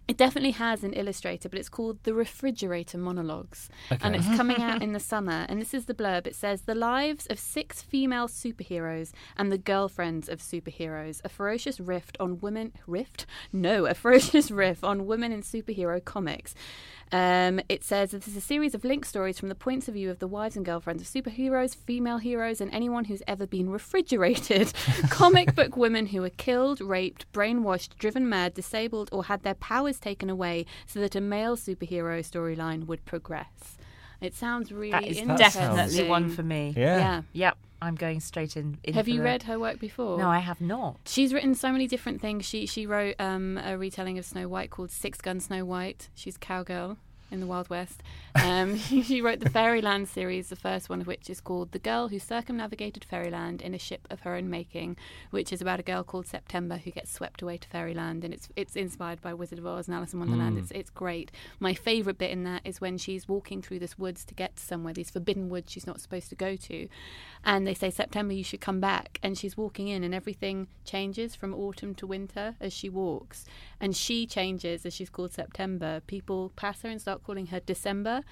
It 0.08 0.16
definitely 0.16 0.50
has 0.52 0.82
an 0.82 0.92
illustrator, 0.94 1.48
but 1.48 1.58
it's 1.58 1.68
called 1.68 2.02
The 2.02 2.12
Refrigerator 2.12 2.98
Monologues. 2.98 3.68
And 4.02 4.16
it's 4.16 4.26
coming 4.36 4.60
out 4.60 4.82
in 4.82 4.92
the 4.92 5.00
summer. 5.00 5.46
And 5.48 5.60
this 5.60 5.72
is 5.72 5.86
the 5.86 5.94
blurb. 5.94 6.26
It 6.26 6.34
says 6.34 6.62
The 6.62 6.74
lives 6.74 7.26
of 7.28 7.38
six 7.38 7.82
female 7.82 8.28
superheroes 8.28 9.12
and 9.36 9.52
the 9.52 9.58
girlfriends 9.58 10.28
of 10.28 10.40
superheroes. 10.40 11.20
A 11.24 11.28
ferocious 11.28 11.78
rift 11.78 12.16
on 12.18 12.40
women. 12.40 12.72
Rift? 12.86 13.26
No, 13.52 13.86
a 13.86 13.94
ferocious 13.94 14.50
riff 14.62 14.82
on 14.82 15.06
women 15.06 15.32
in 15.32 15.42
superhero 15.42 16.04
comics. 16.04 16.54
Um, 17.12 17.60
it 17.68 17.84
says 17.84 18.12
this 18.12 18.26
is 18.26 18.36
a 18.36 18.40
series 18.40 18.74
of 18.74 18.84
link 18.84 19.04
stories 19.04 19.38
from 19.38 19.50
the 19.50 19.54
points 19.54 19.86
of 19.86 19.92
view 19.94 20.10
of 20.10 20.18
the 20.18 20.26
wives 20.26 20.56
and 20.56 20.64
girlfriends 20.64 21.02
of 21.02 21.08
superheroes, 21.08 21.76
female 21.76 22.16
heroes, 22.16 22.58
and 22.60 22.72
anyone 22.72 23.04
who's 23.04 23.22
ever 23.28 23.46
been 23.46 23.68
refrigerated. 23.68 24.72
Comic 25.10 25.54
book 25.54 25.76
women 25.76 26.06
who 26.06 26.22
were 26.22 26.30
killed, 26.30 26.80
raped, 26.80 27.30
brainwashed, 27.34 27.98
driven 27.98 28.26
mad, 28.28 28.54
disabled, 28.54 29.10
or 29.12 29.24
had 29.24 29.42
their 29.42 29.54
powers 29.54 29.98
taken 30.00 30.30
away 30.30 30.64
so 30.86 31.00
that 31.00 31.14
a 31.14 31.20
male 31.20 31.54
superhero 31.56 32.20
storyline 32.20 32.86
would 32.86 33.04
progress. 33.04 33.76
It 34.22 34.34
sounds 34.34 34.72
really 34.72 34.92
That 34.92 35.04
is 35.04 35.18
interesting. 35.18 35.60
definitely 35.62 36.08
one 36.08 36.30
for 36.30 36.42
me. 36.42 36.72
Yeah. 36.76 36.96
Yeah. 36.96 37.22
Yep, 37.32 37.58
I'm 37.82 37.96
going 37.96 38.20
straight 38.20 38.56
in. 38.56 38.78
in 38.84 38.94
Have 38.94 39.08
you 39.08 39.18
the- 39.18 39.24
read 39.24 39.42
her 39.44 39.58
work 39.58 39.78
before? 39.80 40.16
No, 40.18 40.28
I 40.28 40.38
have 40.38 40.60
not. 40.60 41.00
She's 41.06 41.34
written 41.34 41.54
so 41.54 41.72
many 41.72 41.86
different 41.88 42.20
things. 42.20 42.44
She 42.46 42.64
she 42.66 42.86
wrote 42.86 43.16
um, 43.18 43.58
a 43.58 43.76
retelling 43.76 44.18
of 44.18 44.24
Snow 44.24 44.48
White 44.48 44.70
called 44.70 44.90
Six 44.90 45.20
Gun 45.20 45.40
Snow 45.40 45.64
White. 45.64 46.08
She's 46.14 46.36
cowgirl 46.36 46.96
in 47.32 47.40
the 47.40 47.46
Wild 47.46 47.70
West. 47.70 48.02
Um, 48.34 48.76
she 48.78 49.20
wrote 49.20 49.40
the 49.40 49.50
Fairyland 49.50 50.08
series, 50.08 50.48
the 50.48 50.56
first 50.56 50.88
one 50.88 51.00
of 51.00 51.06
which 51.06 51.30
is 51.30 51.40
called 51.40 51.72
The 51.72 51.78
Girl 51.78 52.08
Who 52.08 52.18
Circumnavigated 52.18 53.04
Fairyland 53.04 53.62
in 53.62 53.74
a 53.74 53.78
Ship 53.78 54.06
of 54.10 54.20
Her 54.20 54.36
Own 54.36 54.48
Making, 54.50 54.96
which 55.30 55.52
is 55.52 55.62
about 55.62 55.80
a 55.80 55.82
girl 55.82 56.04
called 56.04 56.26
September 56.26 56.76
who 56.76 56.90
gets 56.90 57.10
swept 57.10 57.42
away 57.42 57.56
to 57.56 57.68
Fairyland, 57.68 58.22
and 58.22 58.32
it's 58.32 58.48
it's 58.54 58.76
inspired 58.76 59.20
by 59.22 59.34
Wizard 59.34 59.58
of 59.58 59.66
Oz 59.66 59.88
and 59.88 59.96
Alice 59.96 60.12
in 60.12 60.20
Wonderland. 60.20 60.56
Mm. 60.56 60.60
It's 60.60 60.70
it's 60.72 60.90
great. 60.90 61.32
My 61.58 61.74
favourite 61.74 62.18
bit 62.18 62.30
in 62.30 62.44
that 62.44 62.62
is 62.64 62.80
when 62.80 62.98
she's 62.98 63.26
walking 63.26 63.62
through 63.62 63.78
this 63.78 63.98
woods 63.98 64.24
to 64.26 64.34
get 64.34 64.56
to 64.56 64.62
somewhere, 64.62 64.92
these 64.92 65.10
forbidden 65.10 65.48
woods 65.48 65.72
she's 65.72 65.86
not 65.86 66.00
supposed 66.00 66.28
to 66.28 66.36
go 66.36 66.56
to, 66.56 66.88
and 67.44 67.66
they 67.66 67.74
say 67.74 67.90
September 67.90 68.34
you 68.34 68.44
should 68.44 68.60
come 68.60 68.80
back, 68.80 69.18
and 69.22 69.38
she's 69.38 69.56
walking 69.56 69.88
in, 69.88 70.04
and 70.04 70.14
everything 70.14 70.68
changes 70.84 71.34
from 71.34 71.54
autumn 71.54 71.94
to 71.94 72.06
winter 72.06 72.56
as 72.60 72.72
she 72.72 72.88
walks, 72.88 73.46
and 73.80 73.96
she 73.96 74.26
changes 74.26 74.84
as 74.84 74.92
she's 74.92 75.10
called 75.10 75.32
September. 75.32 76.00
People 76.06 76.52
pass 76.56 76.82
her 76.82 76.88
and 76.88 77.00
start 77.00 77.21
calling 77.22 77.46
her 77.46 77.60
December, 77.60 78.22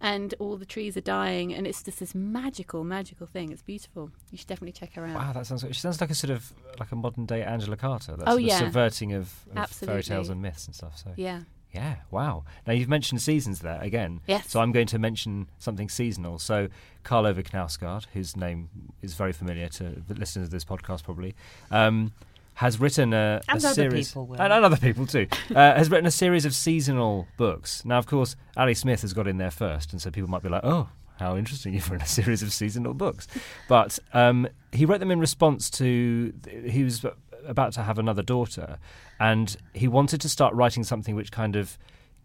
and 0.00 0.34
all 0.38 0.56
the 0.56 0.66
trees 0.66 0.96
are 0.96 1.00
dying, 1.02 1.52
and 1.54 1.66
it's 1.66 1.82
just 1.82 2.00
this 2.00 2.14
magical, 2.14 2.84
magical 2.84 3.26
thing. 3.26 3.50
It's 3.52 3.62
beautiful. 3.62 4.10
You 4.30 4.38
should 4.38 4.46
definitely 4.46 4.72
check 4.72 4.94
her 4.94 5.06
out. 5.06 5.14
Wow, 5.16 5.32
that 5.32 5.46
sounds. 5.46 5.64
She 5.68 5.74
sounds 5.80 6.00
like 6.00 6.10
a 6.10 6.14
sort 6.14 6.30
of 6.30 6.52
like 6.78 6.92
a 6.92 6.96
modern 6.96 7.26
day 7.26 7.42
Angela 7.42 7.76
Carter. 7.76 8.16
That 8.16 8.28
Oh, 8.28 8.36
yeah. 8.36 8.58
subverting 8.58 9.12
of, 9.12 9.32
of 9.54 9.70
fairy 9.70 10.02
tales 10.02 10.28
and 10.28 10.40
myths 10.42 10.66
and 10.66 10.74
stuff. 10.74 10.98
So 10.98 11.12
Yeah. 11.16 11.40
yeah, 11.72 11.96
wow. 12.10 12.44
Now 12.66 12.72
you've 12.74 12.88
mentioned 12.88 13.22
seasons 13.22 13.60
there 13.60 13.80
again. 13.80 14.20
Yes. 14.26 14.50
So 14.50 14.60
I'm 14.60 14.72
going 14.72 14.86
to 14.88 14.98
mention 14.98 15.48
something 15.58 15.88
seasonal. 15.88 16.38
So 16.38 16.68
Karl 17.04 17.26
Ove 17.26 17.38
Knausgaard, 17.42 18.06
whose 18.12 18.36
name 18.36 18.68
is 19.02 19.14
very 19.14 19.32
familiar 19.32 19.68
to 19.68 20.02
the 20.06 20.14
listeners 20.14 20.46
of 20.46 20.50
this 20.50 20.64
podcast, 20.64 21.04
probably. 21.04 21.34
Um, 21.70 22.12
has 22.56 22.80
written 22.80 23.12
a, 23.12 23.40
And 23.48 23.62
a 23.62 23.66
other 23.66 23.74
series, 23.74 24.08
people 24.08 24.26
will. 24.26 24.40
and, 24.40 24.52
and 24.52 24.64
other 24.64 24.76
people 24.78 25.06
too. 25.06 25.26
uh, 25.50 25.54
has 25.76 25.90
written 25.90 26.06
a 26.06 26.10
series 26.10 26.44
of 26.44 26.54
seasonal 26.54 27.26
books. 27.36 27.84
Now, 27.84 27.98
of 27.98 28.06
course, 28.06 28.34
Ali 28.56 28.74
Smith 28.74 29.02
has 29.02 29.12
got 29.12 29.26
in 29.28 29.36
there 29.38 29.50
first, 29.50 29.92
and 29.92 30.00
so 30.00 30.10
people 30.10 30.30
might 30.30 30.42
be 30.42 30.48
like, 30.48 30.64
"Oh, 30.64 30.88
how 31.18 31.36
interesting! 31.36 31.74
You've 31.74 31.90
written 31.90 32.04
a 32.04 32.08
series 32.20 32.42
of 32.42 32.52
seasonal 32.52 32.94
books." 32.94 33.26
But 33.68 33.98
um, 34.14 34.48
he 34.72 34.84
wrote 34.86 35.00
them 35.00 35.10
in 35.10 35.20
response 35.20 35.68
to 35.70 36.32
he 36.66 36.82
was 36.84 37.04
about 37.46 37.72
to 37.74 37.82
have 37.82 37.98
another 37.98 38.22
daughter, 38.22 38.78
and 39.20 39.54
he 39.74 39.86
wanted 39.86 40.20
to 40.22 40.28
start 40.28 40.54
writing 40.54 40.82
something 40.82 41.14
which 41.14 41.30
kind 41.32 41.56
of 41.56 41.76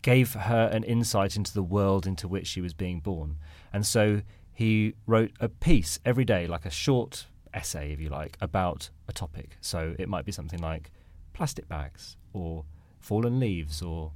gave 0.02 0.34
her 0.34 0.68
an 0.74 0.84
insight 0.84 1.36
into 1.36 1.54
the 1.54 1.62
world 1.62 2.08
into 2.08 2.28
which 2.28 2.48
she 2.48 2.60
was 2.62 2.74
being 2.74 3.00
born. 3.02 3.36
And 3.74 3.86
so 3.86 4.22
he 4.54 4.94
wrote 5.06 5.32
a 5.40 5.48
piece 5.50 6.00
every 6.06 6.26
day, 6.26 6.48
like 6.48 6.66
a 6.66 6.70
short 6.72 7.28
essay, 7.54 7.92
if 7.92 8.00
you 8.00 8.10
like, 8.10 8.38
about 8.42 8.90
a 9.08 9.14
topic. 9.14 9.58
So 9.62 9.96
it 10.00 10.10
might 10.10 10.26
be 10.26 10.32
something 10.32 10.60
like 10.60 10.92
plastic 11.34 11.68
bags 11.68 12.18
or 12.34 12.66
fallen 13.00 13.40
leaves 13.40 13.82
or 13.82 14.12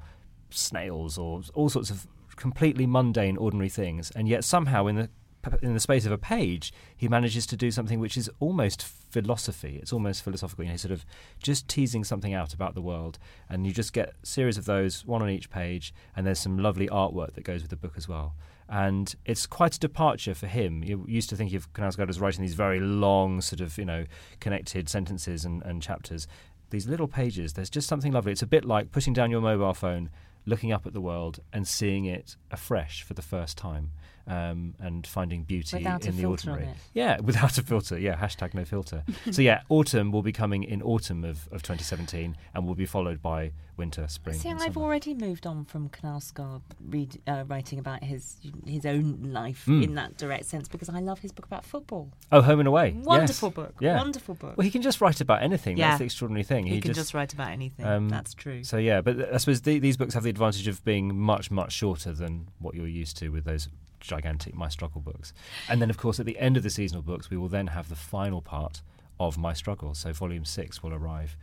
snails 0.49 1.17
or 1.17 1.41
all 1.53 1.69
sorts 1.69 1.89
of 1.89 2.07
completely 2.35 2.85
mundane, 2.85 3.37
ordinary 3.37 3.69
things. 3.69 4.11
And 4.11 4.27
yet 4.27 4.43
somehow 4.43 4.87
in 4.87 4.95
the 4.95 5.09
in 5.61 5.73
the 5.75 5.79
space 5.79 6.05
of 6.05 6.11
a 6.11 6.17
page, 6.17 6.73
he 6.95 7.07
manages 7.07 7.45
to 7.47 7.55
do 7.55 7.69
something 7.69 7.99
which 7.99 8.17
is 8.17 8.29
almost 8.39 8.81
philosophy. 8.81 9.77
It's 9.81 9.93
almost 9.93 10.23
philosophical. 10.23 10.63
You 10.65 10.71
know, 10.71 10.77
sort 10.77 10.91
of 10.91 11.05
just 11.41 11.67
teasing 11.67 12.03
something 12.03 12.33
out 12.33 12.53
about 12.53 12.73
the 12.75 12.81
world, 12.81 13.19
and 13.49 13.65
you 13.65 13.71
just 13.71 13.93
get 13.93 14.13
a 14.23 14.25
series 14.25 14.57
of 14.57 14.65
those, 14.65 15.05
one 15.05 15.21
on 15.21 15.29
each 15.29 15.49
page, 15.49 15.93
and 16.15 16.25
there's 16.25 16.39
some 16.39 16.57
lovely 16.57 16.87
artwork 16.87 17.33
that 17.33 17.43
goes 17.43 17.61
with 17.61 17.69
the 17.69 17.75
book 17.75 17.93
as 17.95 18.07
well. 18.07 18.35
And 18.67 19.13
it's 19.25 19.45
quite 19.45 19.75
a 19.75 19.79
departure 19.79 20.33
for 20.33 20.47
him. 20.47 20.83
You 20.83 21.05
used 21.07 21.29
to 21.29 21.35
think 21.35 21.53
of 21.53 21.71
Knausgaard 21.73 22.09
as 22.09 22.19
writing 22.19 22.41
these 22.41 22.55
very 22.55 22.79
long, 22.79 23.41
sort 23.41 23.61
of, 23.61 23.77
you 23.77 23.85
know, 23.85 24.05
connected 24.39 24.89
sentences 24.89 25.45
and, 25.45 25.61
and 25.63 25.81
chapters. 25.81 26.27
These 26.71 26.87
little 26.87 27.07
pages, 27.07 27.53
there's 27.53 27.69
just 27.69 27.87
something 27.87 28.11
lovely. 28.11 28.31
It's 28.31 28.41
a 28.41 28.47
bit 28.47 28.65
like 28.65 28.91
putting 28.91 29.13
down 29.13 29.29
your 29.29 29.41
mobile 29.41 29.75
phone, 29.75 30.09
looking 30.47 30.71
up 30.71 30.87
at 30.87 30.93
the 30.93 31.01
world, 31.01 31.39
and 31.53 31.67
seeing 31.67 32.05
it 32.05 32.37
afresh 32.49 33.03
for 33.03 33.13
the 33.13 33.21
first 33.21 33.57
time 33.57 33.91
um, 34.27 34.73
and 34.79 35.05
finding 35.05 35.43
beauty 35.43 35.77
Without 35.77 36.05
in 36.05 36.17
the 36.17 36.25
ordinary. 36.25 36.67
Yeah, 36.93 37.19
without 37.23 37.57
a 37.57 37.63
filter. 37.63 37.97
Yeah, 37.97 38.15
hashtag 38.15 38.53
no 38.53 38.65
filter. 38.65 39.03
so 39.31 39.41
yeah, 39.41 39.61
autumn 39.69 40.11
will 40.11 40.23
be 40.23 40.31
coming 40.31 40.63
in 40.63 40.81
autumn 40.81 41.23
of, 41.23 41.47
of 41.51 41.61
2017 41.61 42.35
and 42.53 42.65
will 42.65 42.75
be 42.75 42.85
followed 42.85 43.21
by 43.21 43.51
winter, 43.77 44.07
spring. 44.07 44.37
See, 44.37 44.49
and 44.49 44.61
I've 44.61 44.77
already 44.77 45.13
moved 45.13 45.45
on 45.45 45.65
from 45.65 45.89
Knausgaard 45.89 46.61
read, 46.89 47.21
uh, 47.27 47.43
writing 47.47 47.79
about 47.79 48.03
his 48.03 48.37
his 48.65 48.85
own 48.85 49.19
life 49.23 49.65
Mm. 49.65 49.83
in 49.83 49.95
that 49.95 50.17
direct 50.17 50.45
sense 50.45 50.67
because 50.67 50.89
I 50.89 50.99
love 50.99 51.19
his 51.19 51.31
book 51.31 51.45
about 51.45 51.65
football. 51.65 52.11
Oh, 52.31 52.41
Home 52.41 52.59
and 52.59 52.67
Away. 52.67 52.93
Wonderful 52.93 53.49
yes. 53.49 53.55
book. 53.55 53.75
Yeah. 53.79 53.97
Wonderful 53.97 54.35
book. 54.35 54.57
Well, 54.57 54.65
he 54.65 54.71
can 54.71 54.81
just 54.81 55.01
write 55.01 55.21
about 55.21 55.41
anything. 55.43 55.77
Yeah. 55.77 55.89
That's 55.89 55.99
the 55.99 56.05
extraordinary 56.05 56.43
thing. 56.43 56.65
he, 56.65 56.81
can 56.81 56.93
just, 56.93 57.13
write 57.13 57.33
about 57.33 57.49
anything. 57.49 57.85
um, 57.85 58.09
That's 58.09 58.33
true. 58.33 58.63
So 58.63 58.77
yeah, 58.77 59.01
but 59.01 59.33
I 59.33 59.37
suppose 59.37 59.61
the, 59.61 59.79
these 59.79 59.97
books 59.97 60.13
have 60.13 60.23
the 60.23 60.29
advantage 60.29 60.67
of 60.67 60.83
being 60.83 61.17
much 61.17 61.51
much 61.51 61.71
shorter 61.73 62.11
than 62.13 62.47
what 62.59 62.75
you're 62.75 62.87
used 62.87 63.17
to 63.17 63.29
with 63.29 63.45
those 63.45 63.69
gigantic 63.99 64.53
My 64.53 64.69
Struggle 64.69 65.01
books. 65.01 65.33
And 65.69 65.81
then 65.81 65.89
of 65.89 65.97
course 65.97 66.19
at 66.19 66.25
the 66.25 66.37
end 66.37 66.57
of 66.57 66.63
the 66.63 66.69
seasonal 66.69 67.01
books, 67.01 67.29
we 67.29 67.37
will 67.37 67.47
then 67.49 67.67
have 67.67 67.89
the 67.89 67.95
final 67.95 68.41
part 68.41 68.81
of 69.19 69.37
My 69.37 69.53
Struggle. 69.53 69.93
So 69.95 70.13
volume 70.13 70.45
six 70.45 70.83
will 70.83 70.93
arrive. 70.93 71.35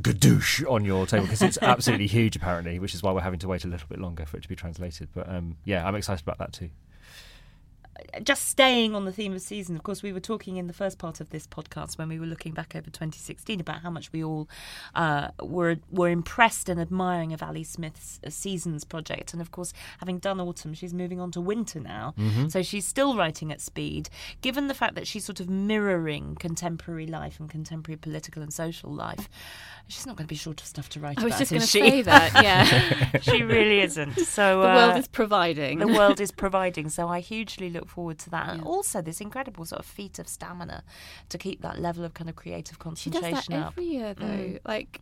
Gadoosh 0.00 0.70
on 0.70 0.84
your 0.84 1.06
table 1.06 1.24
because 1.24 1.42
it's 1.42 1.58
absolutely 1.62 2.06
huge 2.18 2.36
apparently, 2.36 2.78
which 2.78 2.94
is 2.94 3.02
why 3.02 3.12
we're 3.12 3.20
having 3.20 3.38
to 3.40 3.48
wait 3.48 3.64
a 3.64 3.68
little 3.68 3.88
bit 3.88 3.98
longer 3.98 4.26
for 4.26 4.36
it 4.36 4.42
to 4.42 4.48
be 4.48 4.56
translated. 4.56 5.08
But 5.14 5.28
um, 5.28 5.56
yeah, 5.64 5.86
I'm 5.86 5.94
excited 5.94 6.22
about 6.22 6.38
that 6.38 6.52
too. 6.52 6.70
Just 8.22 8.48
staying 8.48 8.94
on 8.94 9.04
the 9.04 9.12
theme 9.12 9.32
of 9.32 9.40
season, 9.40 9.76
of 9.76 9.82
course, 9.82 10.02
we 10.02 10.12
were 10.12 10.20
talking 10.20 10.56
in 10.56 10.66
the 10.66 10.72
first 10.72 10.98
part 10.98 11.20
of 11.20 11.30
this 11.30 11.46
podcast 11.46 11.98
when 11.98 12.08
we 12.08 12.18
were 12.18 12.26
looking 12.26 12.52
back 12.52 12.74
over 12.74 12.86
2016 12.86 13.60
about 13.60 13.82
how 13.82 13.90
much 13.90 14.12
we 14.12 14.22
all 14.22 14.48
uh, 14.94 15.28
were 15.42 15.76
were 15.90 16.08
impressed 16.08 16.68
and 16.68 16.80
admiring 16.80 17.32
of 17.32 17.42
Ali 17.42 17.64
Smith's 17.64 18.20
uh, 18.26 18.30
Seasons 18.30 18.84
project. 18.84 19.32
And 19.32 19.42
of 19.42 19.50
course, 19.50 19.72
having 19.98 20.18
done 20.18 20.40
autumn, 20.40 20.74
she's 20.74 20.94
moving 20.94 21.20
on 21.20 21.30
to 21.32 21.40
winter 21.40 21.80
now. 21.80 22.14
So 22.48 22.62
she's 22.62 22.86
still 22.86 23.16
writing 23.16 23.52
at 23.52 23.60
speed. 23.60 24.08
Given 24.40 24.68
the 24.68 24.74
fact 24.74 24.94
that 24.94 25.06
she's 25.06 25.24
sort 25.24 25.40
of 25.40 25.48
mirroring 25.48 26.36
contemporary 26.36 27.06
life 27.06 27.38
and 27.40 27.48
contemporary 27.48 27.96
political 27.96 28.42
and 28.42 28.52
social 28.52 28.90
life, 28.90 29.28
she's 29.88 30.06
not 30.06 30.16
going 30.16 30.26
to 30.26 30.28
be 30.28 30.36
short 30.36 30.60
of 30.60 30.66
stuff 30.66 30.88
to 30.90 31.00
write 31.00 31.18
I 31.18 31.24
was 31.24 31.32
about. 31.32 31.38
just 31.38 31.50
going 31.50 31.60
to 31.62 31.66
she? 31.66 31.80
say 31.80 32.02
that. 32.02 32.42
Yeah, 32.42 33.18
she 33.20 33.42
really 33.42 33.80
isn't. 33.80 34.18
So 34.20 34.62
the 34.62 34.68
uh, 34.68 34.74
world 34.74 34.96
is 34.98 35.08
providing. 35.08 35.78
the 35.78 35.88
world 35.88 36.20
is 36.20 36.30
providing. 36.30 36.88
So 36.88 37.08
I 37.08 37.20
hugely 37.20 37.70
look 37.70 37.85
forward 37.86 38.18
to 38.20 38.30
that. 38.30 38.48
And 38.50 38.60
Yeah. 38.62 38.66
also 38.68 39.00
this 39.02 39.20
incredible 39.20 39.64
sort 39.64 39.80
of 39.80 39.86
feat 39.86 40.18
of 40.18 40.28
stamina 40.28 40.84
to 41.28 41.38
keep 41.38 41.62
that 41.62 41.80
level 41.80 42.04
of 42.04 42.14
kind 42.14 42.28
of 42.30 42.36
creative 42.36 42.76
She 42.96 43.10
does 43.10 43.20
concentration 43.22 43.54
that 43.54 43.66
up. 43.66 43.72
every 43.72 43.84
year, 43.86 44.14
though. 44.14 44.24
Mm. 44.26 44.58
Like, 44.66 45.00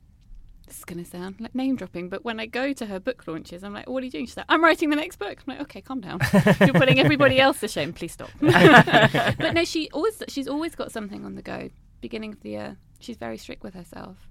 this 0.66 0.78
is 0.78 0.84
going 0.86 1.02
to 1.04 1.08
sound 1.10 1.40
like 1.40 1.54
name 1.54 1.76
dropping, 1.76 2.08
but 2.08 2.24
when 2.24 2.40
I 2.40 2.46
go 2.46 2.72
to 2.72 2.86
her 2.86 2.98
book 2.98 3.26
launches, 3.26 3.62
I'm 3.62 3.74
like, 3.74 3.86
"What 3.88 4.02
are 4.02 4.06
you 4.06 4.10
doing?" 4.12 4.24
She's 4.24 4.36
like, 4.38 4.46
"I'm 4.48 4.64
writing 4.64 4.88
the 4.88 4.96
next 4.96 5.16
book." 5.16 5.36
I'm 5.46 5.52
like, 5.54 5.60
"Okay, 5.62 5.82
calm 5.82 6.00
down. 6.00 6.20
You're 6.60 6.72
putting 6.72 6.98
everybody 6.98 7.38
else 7.38 7.60
to 7.60 7.68
shame. 7.68 7.92
Please 7.92 8.12
stop." 8.12 8.30
but 8.40 9.52
no, 9.52 9.64
she 9.64 9.90
always 9.92 10.22
she's 10.28 10.48
always 10.48 10.74
got 10.74 10.90
something 10.90 11.24
on 11.24 11.34
the 11.34 11.42
go. 11.42 11.68
Beginning 12.00 12.32
of 12.32 12.40
the 12.40 12.50
year, 12.50 12.76
she's 12.98 13.16
very 13.18 13.36
strict 13.38 13.62
with 13.62 13.74
herself. 13.74 14.28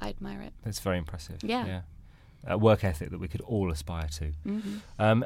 I 0.00 0.08
admire 0.08 0.40
it. 0.42 0.52
It's 0.64 0.80
very 0.80 0.98
impressive. 0.98 1.42
Yeah. 1.42 1.66
yeah. 1.66 1.80
A 2.46 2.56
work 2.58 2.84
ethic 2.84 3.10
that 3.10 3.18
we 3.18 3.28
could 3.28 3.40
all 3.42 3.70
aspire 3.70 4.08
to. 4.08 4.26
hmm 4.44 4.76
Um, 4.98 5.24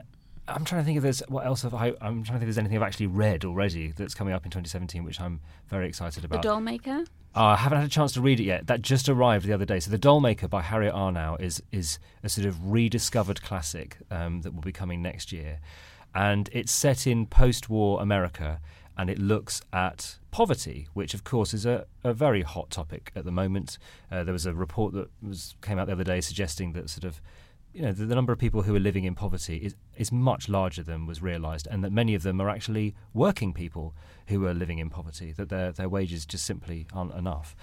I'm 0.49 0.64
trying 0.64 0.80
to 0.80 0.85
think 0.85 0.97
if 0.97 1.02
there's 1.02 1.20
what 1.28 1.47
else 1.47 1.62
have 1.62 1.75
I. 1.75 1.88
I'm 2.00 2.23
trying 2.23 2.25
to 2.25 2.32
think 2.32 2.42
if 2.42 2.47
there's 2.47 2.59
anything 2.59 2.76
I've 2.76 2.82
actually 2.87 3.06
read 3.06 3.44
already 3.44 3.92
that's 3.92 4.14
coming 4.14 4.35
up 4.35 4.44
in 4.44 4.50
2017, 4.50 5.04
which 5.04 5.20
I'm 5.20 5.40
very 5.68 5.87
excited 5.87 6.25
about. 6.25 6.42
The 6.42 6.49
Dollmaker. 6.49 7.06
Oh, 7.35 7.44
I 7.44 7.56
haven't 7.56 7.78
had 7.78 7.87
a 7.87 7.90
chance 7.90 8.12
to 8.14 8.20
read 8.20 8.40
it 8.40 8.44
yet. 8.44 8.66
That 8.66 8.82
just 8.82 9.09
arrived 9.09 9.47
the 9.47 9.52
other 9.52 9.64
day. 9.64 9.78
So, 9.78 9.90
The 9.90 9.99
Dollmaker 9.99 10.50
by 10.50 10.62
Harriette 10.62 10.94
Arnow 10.94 11.37
is 11.38 11.62
is 11.70 11.99
a 12.23 12.28
sort 12.28 12.47
of 12.47 12.73
rediscovered 12.73 13.42
classic 13.42 13.99
um, 14.11 14.40
that 14.42 14.52
will 14.52 14.62
be 14.62 14.73
coming 14.73 15.00
next 15.02 15.30
year, 15.30 15.61
and 16.14 16.49
it's 16.52 16.73
set 16.73 17.06
in 17.06 17.26
post-war 17.26 18.02
America, 18.02 18.61
and 18.99 19.09
it 19.09 19.18
looks 19.18 19.62
at 19.73 20.16
poverty, 20.32 20.88
which 20.94 21.14
of 21.14 21.23
course 21.23 21.54
is 21.54 21.64
a, 21.66 21.87
a 22.02 22.12
very 22.12 22.42
hot 22.42 22.70
topic 22.70 23.12
at 23.14 23.25
the 23.25 23.32
moment. 23.32 23.78
Uh, 24.11 24.25
there 24.25 24.32
was 24.32 24.47
a 24.47 24.52
report 24.54 24.92
that 24.94 25.09
was 25.23 25.54
came 25.62 25.78
out 25.78 25.87
the 25.87 25.92
other 25.92 26.04
day 26.04 26.20
suggesting 26.20 26.73
that 26.73 26.90
sort 26.90 27.04
of 27.04 27.20
you 27.72 27.82
know 27.82 27.92
the, 27.92 28.04
the 28.04 28.14
number 28.14 28.32
of 28.32 28.38
people 28.38 28.62
who 28.62 28.74
are 28.74 28.80
living 28.80 29.04
in 29.04 29.14
poverty 29.14 29.56
is 29.58 29.74
is 29.96 30.10
much 30.10 30.48
larger 30.48 30.82
than 30.82 31.06
was 31.06 31.22
realised, 31.22 31.68
and 31.70 31.84
that 31.84 31.92
many 31.92 32.14
of 32.14 32.22
them 32.22 32.40
are 32.40 32.48
actually 32.48 32.94
working 33.14 33.52
people 33.52 33.94
who 34.26 34.46
are 34.46 34.54
living 34.54 34.78
in 34.78 34.90
poverty. 34.90 35.32
That 35.32 35.48
their 35.48 35.72
their 35.72 35.88
wages 35.88 36.26
just 36.26 36.44
simply 36.44 36.86
aren't 36.92 37.14
enough. 37.14 37.54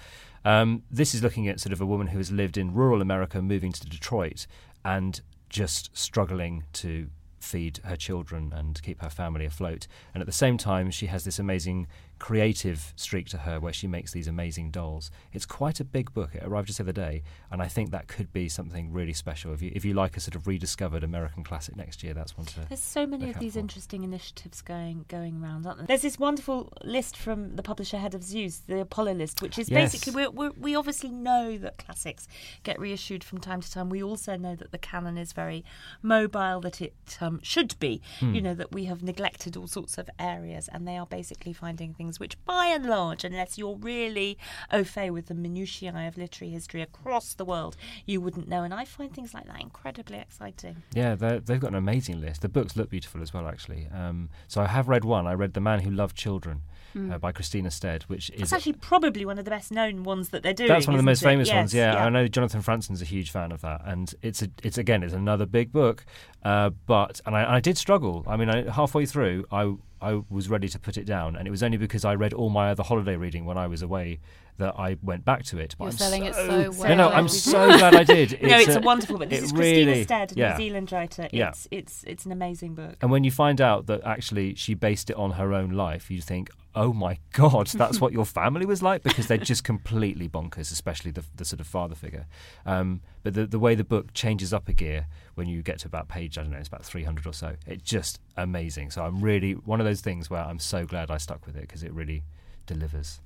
Um, 0.44 0.82
this 0.90 1.14
is 1.14 1.22
looking 1.22 1.48
at 1.48 1.60
sort 1.60 1.72
of 1.72 1.80
a 1.80 1.86
woman 1.86 2.08
who 2.08 2.18
has 2.18 2.30
lived 2.30 2.56
in 2.56 2.72
rural 2.72 3.02
America, 3.02 3.42
moving 3.42 3.72
to 3.72 3.86
Detroit, 3.86 4.46
and 4.84 5.20
just 5.48 5.96
struggling 5.96 6.64
to 6.74 7.08
feed 7.40 7.80
her 7.84 7.96
children 7.96 8.52
and 8.54 8.82
keep 8.82 9.00
her 9.00 9.10
family 9.10 9.44
afloat. 9.44 9.86
And 10.14 10.20
at 10.20 10.26
the 10.26 10.32
same 10.32 10.58
time, 10.58 10.90
she 10.90 11.06
has 11.06 11.24
this 11.24 11.38
amazing 11.38 11.86
creative 12.18 12.92
streak 12.96 13.28
to 13.28 13.38
her 13.38 13.60
where 13.60 13.72
she 13.72 13.86
makes 13.86 14.12
these 14.12 14.28
amazing 14.28 14.70
dolls. 14.70 15.10
It's 15.32 15.46
quite 15.46 15.80
a 15.80 15.84
big 15.84 16.12
book. 16.12 16.34
It 16.34 16.42
arrived 16.44 16.66
just 16.68 16.78
the 16.78 16.84
other 16.84 16.92
day, 16.92 17.22
and 17.50 17.62
I 17.62 17.68
think 17.68 17.90
that 17.90 18.08
could 18.08 18.32
be 18.32 18.48
something 18.48 18.92
really 18.92 19.12
special. 19.12 19.52
If 19.52 19.62
you 19.62 19.72
if 19.74 19.84
you 19.84 19.94
like 19.94 20.16
a 20.16 20.20
sort 20.20 20.34
of 20.34 20.46
rediscovered 20.46 21.04
American 21.04 21.44
classic 21.44 21.76
next 21.76 22.02
year, 22.02 22.14
that's 22.14 22.36
one 22.36 22.46
to. 22.46 22.60
There's 22.68 22.80
so 22.80 23.06
many 23.06 23.30
of 23.30 23.38
these 23.38 23.54
for. 23.54 23.60
interesting 23.60 24.04
initiatives 24.04 24.62
going 24.62 25.04
going 25.08 25.42
around, 25.42 25.66
aren't 25.66 25.78
there? 25.78 25.86
There's 25.86 26.02
this 26.02 26.18
wonderful 26.18 26.72
list 26.82 27.16
from 27.16 27.56
the 27.56 27.62
publisher 27.62 27.98
head 27.98 28.14
of 28.14 28.22
Zeus, 28.22 28.58
the 28.66 28.80
Apollo 28.80 29.14
list, 29.14 29.42
which 29.42 29.58
is 29.58 29.68
Yes. 29.68 29.92
basically 29.92 30.14
we're, 30.14 30.30
we're, 30.30 30.50
we 30.58 30.74
obviously 30.74 31.10
know 31.10 31.58
that 31.58 31.78
classics 31.78 32.26
get 32.62 32.78
reissued 32.80 33.22
from 33.22 33.38
time 33.38 33.60
to 33.60 33.70
time. 33.70 33.88
We 33.90 34.02
also 34.02 34.36
know 34.36 34.54
that 34.56 34.72
the 34.72 34.78
canon 34.78 35.18
is 35.18 35.32
very 35.32 35.64
mobile, 36.02 36.60
that 36.60 36.80
it 36.80 36.94
um, 37.20 37.40
should 37.42 37.78
be. 37.78 38.00
Hmm. 38.20 38.34
You 38.34 38.42
know 38.42 38.54
that 38.54 38.72
we 38.72 38.86
have 38.86 39.02
neglected 39.02 39.56
all 39.56 39.66
sorts 39.66 39.98
of 39.98 40.08
areas, 40.18 40.68
and 40.72 40.86
they 40.86 40.96
are 40.96 41.06
basically 41.06 41.52
finding 41.52 41.94
things 41.94 42.07
which, 42.18 42.42
by 42.44 42.66
and 42.66 42.86
large, 42.86 43.24
unless 43.24 43.58
you're 43.58 43.76
really 43.76 44.38
au 44.72 44.84
fait 44.84 45.10
with 45.10 45.26
the 45.26 45.34
minutiae 45.34 45.92
of 46.06 46.16
literary 46.16 46.52
history 46.52 46.82
across 46.82 47.34
the 47.34 47.44
world, 47.44 47.76
you 48.06 48.20
wouldn't 48.20 48.48
know. 48.48 48.62
And 48.62 48.72
I 48.72 48.84
find 48.84 49.12
things 49.12 49.34
like 49.34 49.46
that 49.46 49.60
incredibly 49.60 50.18
exciting. 50.18 50.82
Yeah, 50.94 51.14
they've 51.14 51.60
got 51.60 51.70
an 51.70 51.74
amazing 51.74 52.20
list. 52.20 52.42
The 52.42 52.48
books 52.48 52.76
look 52.76 52.90
beautiful 52.90 53.22
as 53.22 53.32
well, 53.34 53.46
actually. 53.48 53.88
Um, 53.92 54.30
so 54.46 54.60
I 54.60 54.66
have 54.66 54.88
read 54.88 55.04
one. 55.04 55.26
I 55.26 55.32
read 55.32 55.54
The 55.54 55.60
Man 55.60 55.80
Who 55.80 55.90
Loved 55.90 56.16
Children 56.16 56.62
uh, 56.96 57.18
by 57.18 57.32
Christina 57.32 57.70
Stead, 57.70 58.04
which 58.04 58.30
It's 58.30 58.44
is 58.44 58.52
actually 58.52 58.74
probably 58.74 59.24
one 59.24 59.38
of 59.38 59.44
the 59.44 59.50
best 59.50 59.70
known 59.70 60.04
ones 60.04 60.30
that 60.30 60.42
they're 60.42 60.54
doing. 60.54 60.68
That's 60.68 60.86
one 60.86 60.94
of 60.94 61.00
the 61.00 61.04
most 61.04 61.22
it? 61.22 61.26
famous 61.26 61.52
ones. 61.52 61.74
Yes, 61.74 61.94
Yeah, 61.94 62.04
I 62.04 62.08
know 62.08 62.26
Jonathan 62.28 62.62
Franzen's 62.62 63.02
a 63.02 63.04
huge 63.04 63.30
fan 63.30 63.52
of 63.52 63.60
that, 63.60 63.82
and 63.84 64.12
it's 64.22 64.42
a, 64.42 64.48
it's 64.62 64.78
again, 64.78 65.02
it's 65.02 65.14
another 65.14 65.46
big 65.46 65.72
book. 65.72 66.04
Uh, 66.42 66.70
but 66.86 67.20
and 67.26 67.36
I, 67.36 67.56
I 67.56 67.60
did 67.60 67.78
struggle. 67.78 68.24
I 68.26 68.36
mean, 68.36 68.48
I, 68.48 68.70
halfway 68.70 69.06
through, 69.06 69.44
I 69.50 69.74
I 70.00 70.22
was 70.30 70.48
ready 70.48 70.68
to 70.68 70.78
put 70.78 70.96
it 70.96 71.04
down, 71.04 71.36
and 71.36 71.46
it 71.46 71.50
was 71.50 71.62
only 71.62 71.76
because 71.76 72.04
I 72.04 72.14
read 72.14 72.32
all 72.32 72.50
my 72.50 72.70
other 72.70 72.82
holiday 72.82 73.16
reading 73.16 73.44
when 73.44 73.58
I 73.58 73.66
was 73.66 73.82
away 73.82 74.20
that 74.58 74.78
I 74.78 74.96
went 75.02 75.24
back 75.24 75.44
to 75.44 75.58
it. 75.58 75.74
But 75.78 75.84
You're 75.84 75.92
I'm 75.92 75.98
selling 75.98 76.22
so, 76.24 76.28
it 76.28 76.34
so 76.34 76.80
well. 76.80 76.88
No, 76.90 76.94
no, 76.96 77.08
I'm 77.08 77.28
so 77.28 77.78
glad 77.78 77.94
I 77.94 78.04
did. 78.04 78.32
no, 78.42 78.58
it's 78.58 78.76
a, 78.76 78.80
wonderful 78.80 79.18
book. 79.18 79.28
This 79.28 79.44
is 79.44 79.52
Christina 79.52 79.90
really- 79.90 80.02
Stead, 80.04 80.32
a 80.32 80.34
yeah. 80.34 80.50
New 80.50 80.64
Zealand 80.64 80.92
writer. 80.92 81.28
Yeah. 81.32 81.48
It's 81.48 81.68
it's 81.70 82.04
it's 82.04 82.26
an 82.26 82.32
amazing 82.32 82.74
book. 82.74 82.96
And 83.00 83.10
when 83.10 83.24
you 83.24 83.30
find 83.30 83.60
out 83.60 83.86
that 83.86 84.02
actually 84.04 84.54
she 84.54 84.74
based 84.74 85.10
it 85.10 85.16
on 85.16 85.32
her 85.32 85.52
own 85.52 85.70
life, 85.70 86.10
you 86.10 86.20
think, 86.20 86.50
oh 86.74 86.92
my 86.92 87.18
God, 87.32 87.66
that's 87.68 88.00
what 88.00 88.12
your 88.12 88.24
family 88.24 88.66
was 88.66 88.82
like? 88.82 89.02
Because 89.02 89.26
they're 89.26 89.38
just 89.38 89.64
completely 89.64 90.28
bonkers, 90.28 90.70
especially 90.72 91.10
the, 91.10 91.24
the 91.34 91.44
sort 91.44 91.60
of 91.60 91.66
father 91.66 91.94
figure. 91.94 92.26
Um, 92.66 93.00
but 93.22 93.34
the, 93.34 93.46
the 93.46 93.58
way 93.58 93.74
the 93.74 93.84
book 93.84 94.12
changes 94.14 94.52
up 94.52 94.68
a 94.68 94.72
gear 94.72 95.06
when 95.34 95.48
you 95.48 95.62
get 95.62 95.80
to 95.80 95.86
about 95.86 96.08
page, 96.08 96.38
I 96.38 96.42
don't 96.42 96.50
know, 96.50 96.58
it's 96.58 96.68
about 96.68 96.84
300 96.84 97.26
or 97.26 97.32
so, 97.32 97.56
it's 97.66 97.82
just 97.82 98.20
amazing. 98.36 98.90
So 98.90 99.02
I'm 99.04 99.20
really, 99.20 99.52
one 99.52 99.80
of 99.80 99.86
those 99.86 100.00
things 100.00 100.30
where 100.30 100.42
I'm 100.42 100.58
so 100.58 100.84
glad 100.84 101.10
I 101.10 101.16
stuck 101.16 101.46
with 101.46 101.56
it 101.56 101.62
because 101.62 101.82
it 101.82 101.92
really 101.92 102.22
delivers. 102.66 103.20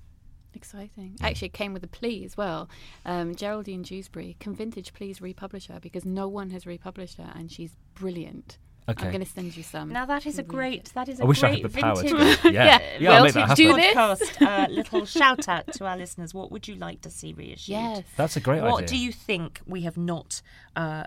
Exciting. 0.54 1.16
Actually, 1.21 1.47
it 1.47 1.54
came 1.54 1.73
with 1.73 1.82
a 1.85 1.88
plea 1.88 2.25
as 2.25 2.37
well. 2.37 2.68
Um, 3.04 3.35
Geraldine 3.35 3.82
Jewsbury, 3.85 4.37
can 4.40 4.54
Vintage 4.54 4.92
please 4.92 5.21
republish 5.21 5.66
her 5.68 5.80
because 5.80 6.04
no 6.04 6.28
one 6.28 6.50
has 6.50 6.66
republished 6.66 7.18
her 7.18 7.32
and 7.35 7.50
she's 7.50 7.76
brilliant. 7.94 8.59
Okay. 8.88 9.06
I'm 9.06 9.12
going 9.12 9.25
to 9.25 9.30
send 9.30 9.56
you 9.56 9.62
some. 9.62 9.90
Now 9.90 10.06
that 10.06 10.26
is 10.26 10.40
a 10.40 10.42
great 10.42 10.87
that 10.94 11.09
is 11.09 11.21
a 11.21 11.23
I 11.23 11.26
wish 11.26 11.42
I 11.44 11.50
great 11.50 11.62
had 11.62 11.73
the 11.73 11.80
power 11.80 12.02
vintage 12.02 12.40
to. 12.42 12.50
Yeah, 12.52 12.64
Yeah, 12.64 12.78
yeah, 12.99 13.11
I'll 13.11 13.14
well, 13.16 13.25
make 13.25 13.35
that 13.35 13.40
to 13.40 13.47
happen. 13.47 13.64
do 13.64 13.75
this- 13.76 14.30
podcast 14.30 14.47
uh, 14.47 14.68
little 14.73 15.04
shout 15.06 15.49
out 15.49 15.73
to 15.75 15.87
our 15.87 15.97
listeners. 15.97 16.35
What 16.35 16.50
would 16.50 16.66
you 16.66 16.75
like 16.75 17.00
to 17.02 17.11
see 17.11 17.32
reissued? 17.32 17.68
Yes. 17.68 18.02
That's 18.16 18.37
a 18.37 18.40
great 18.40 18.56
What 18.61 18.64
idea. 18.66 18.73
What 18.75 18.87
do 18.88 18.99
you 18.99 19.12
think 19.12 19.61
we 19.66 19.82
have 19.82 19.97
not 19.97 20.42
uh, 20.75 21.04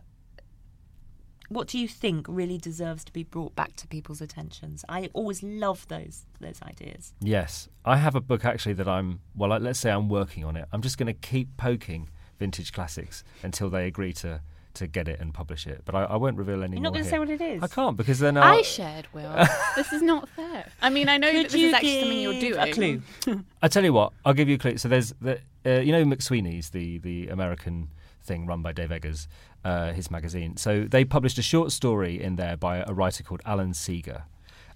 what 1.50 1.68
do 1.68 1.78
you 1.78 1.88
think 1.88 2.26
really 2.28 2.58
deserves 2.58 3.04
to 3.06 3.14
be 3.14 3.24
brought 3.24 3.56
back 3.56 3.76
to 3.78 3.88
people's 3.88 4.22
attentions? 4.22 4.84
I 4.90 5.10
always 5.14 5.44
love 5.44 5.88
those 5.88 6.26
those 6.40 6.62
ideas. 6.64 7.14
Yes, 7.22 7.70
I 7.84 7.98
have 7.98 8.16
a 8.16 8.22
book 8.22 8.46
actually 8.46 8.74
that 8.74 8.88
I'm 8.88 9.20
well. 9.36 9.50
Let's 9.60 9.80
say 9.80 9.92
I'm 9.92 10.10
working 10.10 10.44
on 10.44 10.56
it. 10.56 10.66
I'm 10.72 10.82
just 10.82 10.98
going 10.98 11.08
to 11.08 11.14
keep 11.14 11.56
poking 11.58 12.10
vintage 12.40 12.74
classics 12.74 13.24
until 13.44 13.70
they 13.70 13.88
agree 13.88 14.14
to 14.14 14.42
to 14.76 14.88
get 14.88 15.08
it 15.08 15.20
and 15.22 15.34
publish 15.34 15.66
it. 15.68 15.82
But 15.86 15.96
I, 15.96 16.04
I 16.04 16.16
won't 16.18 16.38
reveal 16.38 16.62
any 16.62 16.74
You're 16.76 16.82
more. 16.82 16.92
not 16.92 16.94
going 16.94 17.04
to 17.06 17.10
say 17.10 17.20
what 17.20 17.30
it 17.30 17.40
is. 17.40 17.64
I 17.64 17.68
can't 17.68 17.96
because 17.96 18.20
then 18.20 18.36
I 18.38 18.58
I'll, 18.58 18.64
shared, 18.64 19.08
Will. 19.14 19.34
this 19.78 19.94
is 19.94 20.02
not 20.02 20.28
fair. 20.30 20.66
I 20.82 20.90
mean, 20.90 21.08
I 21.08 21.18
know 21.18 21.32
Could 21.32 21.46
that 21.46 21.52
this 21.52 21.62
you 21.62 21.68
is 21.70 21.74
actually 21.74 22.00
something 22.02 22.20
you're 22.20 22.34
give 22.34 22.54
doing. 22.74 23.00
a 23.00 23.02
clue? 23.24 23.44
I 23.62 23.68
tell 23.70 23.84
you 23.84 23.94
what, 23.94 24.12
I'll 24.26 24.34
give 24.34 24.50
you 24.50 24.56
a 24.56 24.60
clue. 24.60 24.78
So 24.78 24.90
there's 24.90 25.14
the 25.22 25.40
uh, 25.66 25.80
you 25.80 25.92
know 25.92 26.04
McSweeney's 26.04 26.70
the 26.72 26.98
the 27.00 27.30
American 27.30 27.90
thing 28.26 28.46
run 28.46 28.62
by 28.62 28.72
Dave 28.72 28.92
Eggers, 28.92 29.28
uh, 29.64 29.94
his 29.94 30.12
magazine. 30.12 30.58
So 30.58 30.84
they 30.84 31.06
published 31.06 31.38
a 31.38 31.42
short 31.42 31.72
story 31.72 32.22
in 32.22 32.36
there 32.36 32.58
by 32.58 32.84
a 32.86 32.94
writer 32.94 33.24
called 33.24 33.42
Alan 33.46 33.74
Seager, 33.74 34.24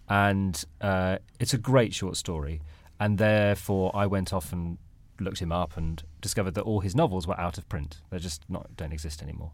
and 0.07 0.63
uh, 0.81 1.17
it's 1.39 1.53
a 1.53 1.57
great 1.57 1.93
short 1.93 2.17
story. 2.17 2.61
And 3.01 3.17
therefore, 3.17 3.95
I 3.95 4.07
went 4.07 4.33
off 4.33 4.51
and 4.51 4.77
looked 5.21 5.39
him 5.39 5.51
up 5.51 5.77
and 5.77 6.03
discovered 6.21 6.53
that 6.55 6.63
all 6.63 6.81
his 6.81 6.95
novels 6.95 7.27
were 7.27 7.39
out 7.39 7.57
of 7.57 7.67
print. 7.69 8.01
They're 8.09 8.19
just 8.19 8.43
not 8.49 8.75
don't 8.75 8.93
exist 8.93 9.21
anymore. 9.21 9.51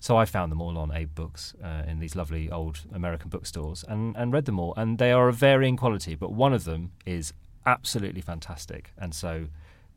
So 0.00 0.16
I 0.18 0.26
found 0.26 0.52
them 0.52 0.60
all 0.60 0.76
on 0.76 0.92
Abe 0.92 1.14
Books 1.14 1.54
uh, 1.64 1.82
in 1.86 1.98
these 1.98 2.14
lovely 2.14 2.50
old 2.50 2.80
American 2.92 3.30
bookstores 3.30 3.84
and, 3.88 4.14
and 4.16 4.32
read 4.32 4.44
them 4.44 4.60
all. 4.60 4.74
And 4.76 4.98
they 4.98 5.12
are 5.12 5.28
of 5.28 5.36
varying 5.36 5.78
quality, 5.78 6.14
but 6.14 6.30
one 6.30 6.52
of 6.52 6.64
them 6.64 6.92
is 7.06 7.32
absolutely 7.64 8.20
fantastic. 8.20 8.92
And 8.98 9.14
so 9.14 9.46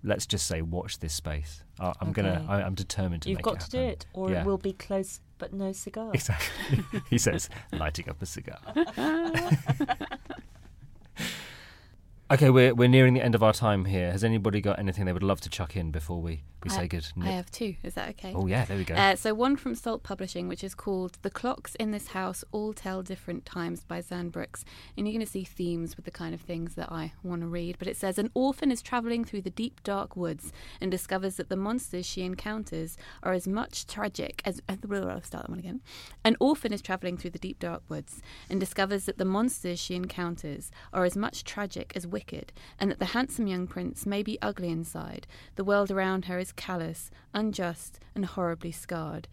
let's 0.04 0.26
just 0.26 0.48
say, 0.48 0.62
watch 0.62 1.00
this 1.00 1.14
space. 1.14 1.64
I, 1.80 1.94
I'm 2.02 2.12
gonna. 2.12 2.46
I, 2.48 2.62
I'm 2.62 2.76
determined 2.76 3.24
to 3.24 3.30
You've 3.30 3.42
got 3.42 3.60
to 3.62 3.70
do 3.70 3.80
it, 3.80 4.06
or 4.14 4.32
Yeah. 4.32 4.42
it 4.42 4.46
will 4.46 4.58
be 4.58 4.74
close 4.74 5.20
but 5.38 5.54
no 5.54 5.72
cigar. 5.72 6.12
Exactly. 6.14 6.84
he 7.10 7.18
says, 7.18 7.50
lighting 7.72 8.10
up 8.10 8.22
a 8.22 8.26
cigar. 8.26 8.60
okay, 12.30 12.50
we're 12.50 12.74
we're 12.74 12.88
nearing 12.88 13.14
the 13.14 13.22
end 13.22 13.36
of 13.36 13.44
our 13.44 13.54
time 13.54 13.86
here. 13.86 14.12
Has 14.12 14.24
anybody 14.24 14.62
got 14.62 14.80
anything 14.80 15.06
they 15.06 15.14
would 15.14 15.24
love 15.24 15.42
to 15.42 15.50
chuck 15.50 15.76
in 15.76 15.92
before 15.92 16.22
we, 16.22 16.44
we 16.64 16.70
say 16.70 16.88
good? 16.88 17.08
I 17.22 17.28
have 17.32 17.52
two. 17.52 17.76
Is 17.84 17.94
that 17.96 18.10
okay? 18.10 18.34
Oh 18.36 18.48
yeah, 18.48 18.66
there 18.66 18.78
we 18.78 18.84
go. 18.84 18.96
Uh, 18.96 19.16
so 19.16 19.34
one 19.34 19.56
from 19.56 19.76
Salt 19.76 20.04
Publishing, 20.04 20.48
which 20.48 20.64
is 20.64 20.76
called 20.76 21.18
"The 21.22 21.30
Clocks 21.30 21.76
in 21.76 21.92
This 21.92 22.08
House 22.08 22.44
All 22.52 22.74
Tell 22.74 23.02
Different 23.02 23.46
Times" 23.46 23.84
by 23.84 24.02
Xan 24.02 24.32
Brooks, 24.32 24.66
and 24.98 25.08
you're 25.08 25.14
going 25.14 25.26
to 25.26 25.32
see 25.32 25.44
themes 25.44 25.96
with 25.96 26.06
the 26.06 26.12
kind 26.12 26.34
of 26.34 26.42
things 26.42 26.76
that 26.76 26.92
I 26.92 27.14
want 27.24 27.42
to 27.42 27.48
read. 27.48 27.78
But 27.80 27.88
it 27.88 27.98
says 27.98 28.18
an 28.18 28.32
orphan 28.34 28.72
is 28.72 28.82
traveling 28.82 29.24
through 29.24 29.42
the 29.42 29.50
deep, 29.50 29.84
dark 29.84 30.16
woods 30.16 30.52
and 30.82 30.92
discovers 30.92 31.36
that 31.36 31.50
the 31.50 31.56
monsters 31.56 32.06
she 32.06 32.24
encounters 32.24 32.98
are 33.24 33.34
as 33.34 33.48
much 33.48 33.88
tragic 33.88 34.42
as. 34.46 34.62
Uh, 34.70 34.76
I'll 34.88 35.22
start 35.22 35.44
that 35.44 35.50
one 35.50 35.60
again. 35.60 35.82
An 36.24 36.36
orphan 36.40 36.74
is 36.74 36.82
traveling 36.82 37.18
through 37.18 37.32
the 37.32 37.40
deep, 37.40 37.60
dark 37.60 37.84
woods 37.90 38.22
and 38.50 38.60
discovers 38.60 39.06
that 39.06 39.18
the 39.18 39.26
monsters 39.26 39.80
she 39.80 39.96
encounters 39.96 40.72
are 40.92 41.06
as 41.06 41.16
much 41.16 41.44
tragic 41.44 41.94
as 41.96 42.06
wicked, 42.18 42.52
and 42.80 42.90
that 42.90 42.98
the 42.98 43.06
handsome 43.18 43.46
young 43.46 43.68
prince 43.68 44.06
may 44.08 44.24
be 44.24 44.40
ugly 44.42 44.70
inside. 44.70 45.28
The 45.56 45.64
world 45.64 45.92
around 45.92 46.26
her 46.26 46.40
is 46.40 46.52
callous, 46.52 47.12
unjust, 47.32 48.00
and 48.16 48.26
horribly 48.26 48.72
scarred. 48.72 49.28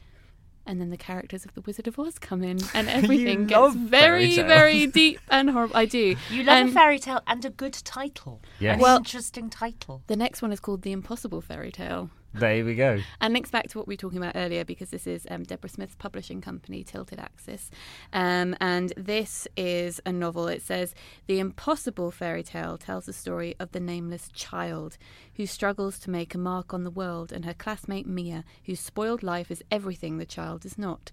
And 0.67 0.81
then 0.81 0.91
the 0.91 0.99
characters 0.99 1.45
of 1.47 1.55
the 1.55 1.63
Wizard 1.63 1.87
of 1.89 1.99
Oz 1.99 2.19
come 2.19 2.43
in, 2.43 2.59
and 2.75 2.89
everything 3.01 3.47
gets 3.47 3.75
very, 3.75 4.35
very 4.37 4.87
deep 5.01 5.19
and 5.31 5.49
horrible. 5.51 5.77
I 5.77 5.87
do. 5.87 6.15
You 6.31 6.43
love 6.45 6.63
Um, 6.63 6.69
a 6.69 6.73
fairy 6.73 6.99
tale 6.99 7.23
and 7.27 7.43
a 7.45 7.51
good 7.51 7.73
title. 7.73 8.43
Yes. 8.61 8.75
An 8.75 8.81
Well- 8.83 8.99
interesting 8.99 9.49
title. 9.49 10.03
The 10.07 10.17
next 10.17 10.43
one 10.43 10.53
is 10.53 10.61
called 10.61 10.83
The 10.83 10.93
Impossible 10.93 11.41
Fairy 11.41 11.73
Tale. 11.73 12.11
There 12.35 12.65
we 12.65 12.75
go. 12.75 13.01
And 13.21 13.33
links 13.33 13.51
back 13.51 13.69
to 13.69 13.79
what 13.79 13.87
we 13.87 13.93
were 13.93 13.99
talking 13.99 14.19
about 14.19 14.37
earlier 14.37 14.65
because 14.65 14.91
this 14.91 15.07
is 15.07 15.27
um, 15.31 15.45
Deborah 15.45 15.71
Smith's 15.71 15.95
publishing 15.95 16.41
company, 16.41 16.83
Tilted 16.83 17.19
Axis. 17.19 17.71
Um, 18.13 18.57
and 18.61 18.93
this 18.97 19.47
is 19.57 20.01
a 20.05 20.13
novel. 20.13 20.49
It 20.49 20.63
says 20.63 20.95
The 21.27 21.39
Impossible 21.39 22.11
Fairy 22.11 22.43
Tale 22.43 22.77
tells 22.77 23.07
the 23.07 23.13
story 23.13 23.55
of 23.61 23.73
the 23.73 23.81
nameless 23.81 24.29
child 24.35 24.99
who 25.37 25.47
struggles 25.47 25.99
to 26.01 26.11
make 26.11 26.35
a 26.35 26.39
mark 26.39 26.73
on 26.73 26.85
the 26.85 26.91
world 26.91 27.33
and 27.33 27.45
her 27.45 27.55
classmate 27.55 28.07
Mia, 28.07 28.45
whose 28.65 28.81
spoiled 28.81 29.23
life 29.23 29.51
is 29.51 29.63
everything 29.71 30.19
the 30.19 30.27
child 30.27 30.65
is 30.65 30.79
not. 30.79 31.11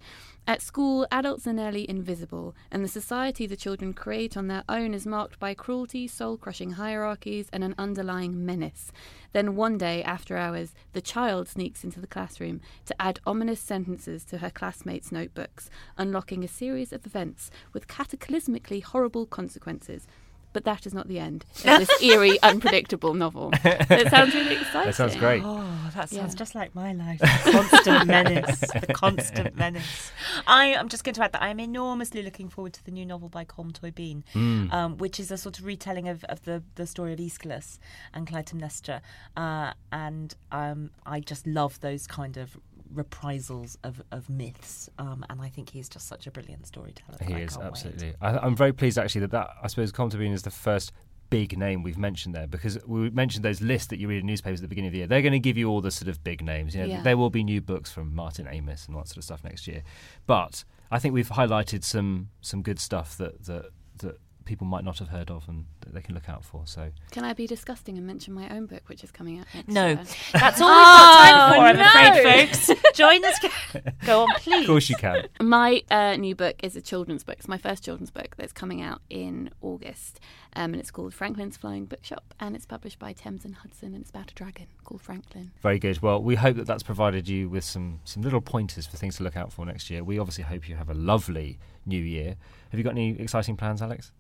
At 0.48 0.62
school, 0.62 1.08
adults 1.12 1.46
are 1.46 1.54
nearly 1.54 1.88
invisible, 1.88 2.56
and 2.72 2.84
the 2.84 2.88
society 2.88 3.46
the 3.46 3.56
children 3.56 3.93
create 3.93 4.36
on 4.36 4.48
their 4.48 4.63
own 4.67 4.93
is 4.93 5.06
marked 5.06 5.39
by 5.39 5.54
cruelty, 5.54 6.08
soul 6.08 6.36
crushing 6.36 6.72
hierarchies, 6.72 7.48
and 7.54 7.63
an 7.63 7.76
underlying 7.78 8.43
menace. 8.43 8.91
Then 9.34 9.56
one 9.56 9.78
day, 9.78 10.04
after 10.04 10.38
hours, 10.38 10.74
the 10.93 11.02
child 11.02 11.48
sneaks 11.48 11.84
into 11.84 12.02
the 12.02 12.08
classroom 12.08 12.60
to 12.86 13.00
add 13.00 13.19
ominous 13.26 13.60
sentences 13.60 14.26
to 14.26 14.39
her 14.39 14.50
classmates' 14.50 15.12
notebooks, 15.12 15.69
unlocking 15.98 16.43
a 16.43 16.48
series 16.48 16.91
of 16.91 17.06
events 17.06 17.52
with 17.72 17.88
cataclysmically 17.88 18.82
horrible 18.82 19.28
consequences. 19.28 20.08
But 20.54 20.66
that 20.66 20.86
is 20.86 20.94
not 20.94 21.08
the 21.08 21.18
end 21.20 21.46
of 21.66 21.80
this 21.80 22.02
eerie, 22.02 22.38
unpredictable 22.44 23.14
novel. 23.14 23.52
It 23.64 24.10
sounds 24.10 24.34
really 24.34 24.56
exciting. 24.56 24.88
That 24.88 24.96
sounds 24.96 25.16
great. 25.16 25.42
Oh, 25.46 25.92
that 25.96 26.10
sounds 26.10 26.34
Yeah. 26.34 26.38
just 26.38 26.56
like 26.56 26.76
my 26.76 26.92
life. 26.94 27.20
The 27.46 27.52
constant 27.52 28.08
menace. 28.08 28.60
The 28.60 28.94
constant 28.94 29.56
menace. 29.56 30.12
I 30.48 30.66
am 30.68 30.90
just 30.90 31.04
going 31.04 31.16
to 31.16 31.24
add 31.24 31.32
that 31.34 31.42
I 31.42 31.50
am 31.50 31.60
enormously 31.60 32.22
looking 32.22 32.50
forward 32.50 32.74
to 32.74 32.84
the 32.84 32.92
new 32.92 33.06
novel 33.06 33.30
by 33.30 33.46
Colm 33.46 33.72
Tóibín, 33.72 34.24
Mm. 34.34 34.72
um, 34.74 34.98
which 34.98 35.20
is 35.20 35.32
a 35.32 35.38
sort 35.38 35.58
of 35.60 35.66
retelling 35.66 36.08
of, 36.08 36.24
of 36.26 36.44
the, 36.44 36.64
the 36.76 36.86
story 36.86 37.14
of 37.14 37.20
Aeschylus 37.20 37.80
and 38.14 38.28
Clytemnestra. 38.28 39.02
Uh, 39.38 39.72
and 39.92 40.36
um, 40.52 40.92
I 41.06 41.20
just 41.22 41.48
love 41.48 41.80
those 41.80 42.08
kind 42.08 42.38
of 42.38 42.58
reprisals 42.93 43.77
of, 43.84 44.01
of 44.12 44.30
myths. 44.30 44.89
Um, 44.97 45.25
and 45.30 45.41
I 45.41 45.49
think 45.49 45.69
he's 45.69 45.89
just 45.89 46.08
such 46.08 46.27
a 46.27 46.32
brilliant 46.32 46.67
storyteller. 46.67 47.17
He 47.25 47.34
I 47.34 47.39
is 47.39 47.58
absolutely. 47.58 48.13
I, 48.21 48.38
I'm 48.38 48.56
very 48.56 48.73
pleased 48.73 48.97
actually 48.97 49.21
that 49.21 49.32
that 49.32 49.49
I 49.63 49.67
suppose 49.67 49.91
Colm 49.91 50.12
Tóibín 50.12 50.34
is 50.34 50.43
the 50.43 50.51
first 50.51 50.91
big 51.30 51.58
name 51.58 51.82
we've 51.82 51.97
mentioned 51.97 52.36
there 52.36 52.45
because 52.45 52.77
we 52.86 53.10
mentioned 53.10 53.45
those 53.45 53.62
lists 53.62 53.88
that 53.88 53.99
you 53.99 54.08
read 54.08 54.19
in 54.19 54.25
newspapers 54.25 54.60
at 54.60 54.63
the 54.63 54.67
beginning 54.67 54.89
of 54.89 54.91
the 54.91 54.97
year. 54.99 55.08
They're 55.08 55.21
going 55.21 55.32
to 55.32 55.39
give 55.39 55.58
you 55.58 55.69
all 55.69 55.80
the 55.80 55.89
sort 55.91 56.10
of 56.10 56.21
big 56.23 56.43
names. 56.43 56.75
You 56.75 56.82
know, 56.82 56.88
Yeah. 56.88 57.01
there 57.04 57.15
will 57.17 57.30
be 57.30 57.43
new 57.43 57.62
books 57.62 57.91
from 57.91 58.13
Martin 58.13 58.47
Amis 58.47 58.86
and 58.86 58.95
all 58.95 59.01
that 59.04 59.08
sort 59.08 59.17
of 59.17 59.23
stuff 59.23 59.43
next 59.43 59.65
year. 59.67 59.82
But 60.27 60.65
I 60.91 60.99
think 60.99 61.13
we've 61.13 61.30
highlighted 61.30 61.84
some 61.84 62.30
some 62.41 62.62
good 62.62 62.80
stuff 62.80 63.17
that 63.17 63.45
that 63.45 63.67
that 63.99 64.17
people 64.45 64.65
might 64.67 64.84
not 64.84 64.97
have 64.99 65.10
heard 65.10 65.30
of 65.30 65.47
and 65.47 65.65
that 65.82 65.93
they 65.93 66.01
can 66.01 66.15
look 66.15 66.27
out 66.30 66.43
for. 66.43 66.63
So 66.65 66.91
Can 67.12 67.23
I 67.23 67.34
be 67.34 67.47
disgusting 67.47 67.97
and 67.97 68.06
mention 68.08 68.34
my 68.34 68.49
own 68.49 68.65
book, 68.65 68.84
which 68.88 69.04
is 69.04 69.12
coming 69.12 69.39
out 69.39 69.45
next 69.54 69.67
No, 69.67 69.88
year? 69.88 70.04
that's 70.34 70.60
all 70.62 70.67
we've 70.69 70.86
got 70.86 71.15
time 71.23 71.54
for, 71.54 71.60
I'm 71.62 71.77
no. 71.77 72.21
afraid, 72.21 72.49
folks. 72.49 72.97
Join 72.97 73.23
us. 73.25 73.39
Go 74.06 74.23
on, 74.23 74.27
please. 74.38 74.62
of 74.62 74.67
course 74.67 74.89
you 74.89 74.95
can. 74.95 75.27
My 75.39 75.84
uh, 75.91 76.15
new 76.15 76.36
book 76.36 76.56
is 76.63 76.75
a 76.75 76.82
children's 76.82 77.23
book. 77.23 77.36
It's 77.39 77.47
my 77.47 77.58
first 77.58 77.84
children's 77.84 78.12
book 78.12 78.36
that's 78.38 78.54
coming 78.54 78.82
out 78.82 79.01
in 79.10 79.49
August. 79.62 80.19
Um, 80.54 80.73
and 80.73 80.82
it's 80.82 80.91
called 80.91 81.13
Franklin's 81.13 81.56
Flying 81.56 81.86
Bookshop. 81.86 82.34
And 82.39 82.56
it's 82.56 82.65
published 82.65 82.99
by 82.99 83.13
Thames 83.13 83.45
and 83.45 83.56
Hudson. 83.56 83.93
And 83.93 84.01
it's 84.01 84.10
about 84.10 84.32
a 84.32 84.34
dragon 84.34 84.67
called 84.84 85.01
Franklin. 85.01 85.51
Very 85.62 85.80
good. 85.80 86.01
Well, 86.01 86.21
we 86.21 86.36
hope 86.36 86.58
that 86.58 86.67
that's 86.67 86.84
provided 86.84 87.30
you 87.30 87.47
with 87.47 87.63
some 87.63 87.99
some 88.04 88.21
little 88.21 88.41
pointers 88.41 88.86
for 88.86 88.97
things 88.97 89.15
to 89.17 89.23
look 89.23 89.38
out 89.38 89.54
for 89.54 89.65
next 89.65 89.89
year. 89.89 90.04
We 90.04 90.19
obviously 90.19 90.43
hope 90.43 90.67
you 90.67 90.75
have 90.75 90.89
a 90.89 90.93
lovely 90.93 91.58
new 91.86 92.01
year. 92.01 92.36
Have 92.71 92.77
you 92.80 92.84
got 92.84 92.91
any 92.91 93.17
exciting 93.19 93.56
plans, 93.56 93.82
Alex? 93.82 94.12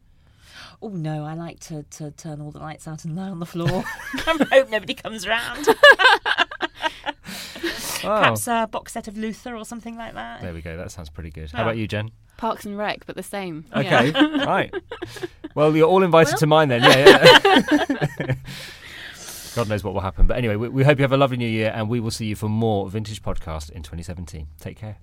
Oh 0.81 0.89
no, 0.89 1.23
I 1.25 1.33
like 1.33 1.59
to, 1.61 1.83
to 1.83 2.11
turn 2.11 2.41
all 2.41 2.51
the 2.51 2.59
lights 2.59 2.87
out 2.87 3.05
and 3.05 3.15
lie 3.15 3.29
on 3.29 3.39
the 3.39 3.45
floor. 3.45 3.83
I 4.13 4.47
hope 4.51 4.69
nobody 4.69 4.93
comes 4.93 5.27
round. 5.27 5.67
Perhaps 8.01 8.47
a 8.47 8.67
box 8.71 8.93
set 8.93 9.07
of 9.07 9.17
Luther 9.17 9.55
or 9.55 9.63
something 9.65 9.95
like 9.95 10.13
that. 10.15 10.41
There 10.41 10.53
we 10.53 10.61
go. 10.61 10.75
That 10.75 10.91
sounds 10.91 11.09
pretty 11.09 11.29
good. 11.29 11.51
How 11.51 11.61
about 11.63 11.77
you, 11.77 11.87
Jen? 11.87 12.09
Parks 12.37 12.65
and 12.65 12.75
Rec, 12.77 13.05
but 13.05 13.15
the 13.15 13.21
same. 13.23 13.65
Okay, 13.75 14.09
Yeah. 14.09 14.43
right. 14.45 14.73
Well, 15.53 15.75
you're 15.75 15.87
all 15.87 16.01
invited 16.03 16.31
Well- 16.31 16.39
to 16.39 16.47
mine 16.47 16.69
then. 16.69 16.81
Yeah, 16.81 17.37
yeah. 18.25 18.35
God 19.53 19.67
knows 19.69 19.83
what 19.83 19.93
will 19.93 20.01
happen. 20.01 20.25
But 20.27 20.37
anyway, 20.37 20.55
we, 20.55 20.69
we 20.69 20.83
hope 20.83 20.97
you 20.97 21.03
have 21.03 21.11
a 21.11 21.17
lovely 21.17 21.37
new 21.37 21.47
year 21.47 21.71
and 21.75 21.89
we 21.89 21.99
will 21.99 22.09
see 22.09 22.25
you 22.25 22.35
for 22.35 22.47
more 22.49 22.89
Vintage 22.89 23.21
Podcast 23.21 23.69
in 23.69 23.83
2017. 23.83 24.47
Take 24.59 24.77
care. 24.77 24.97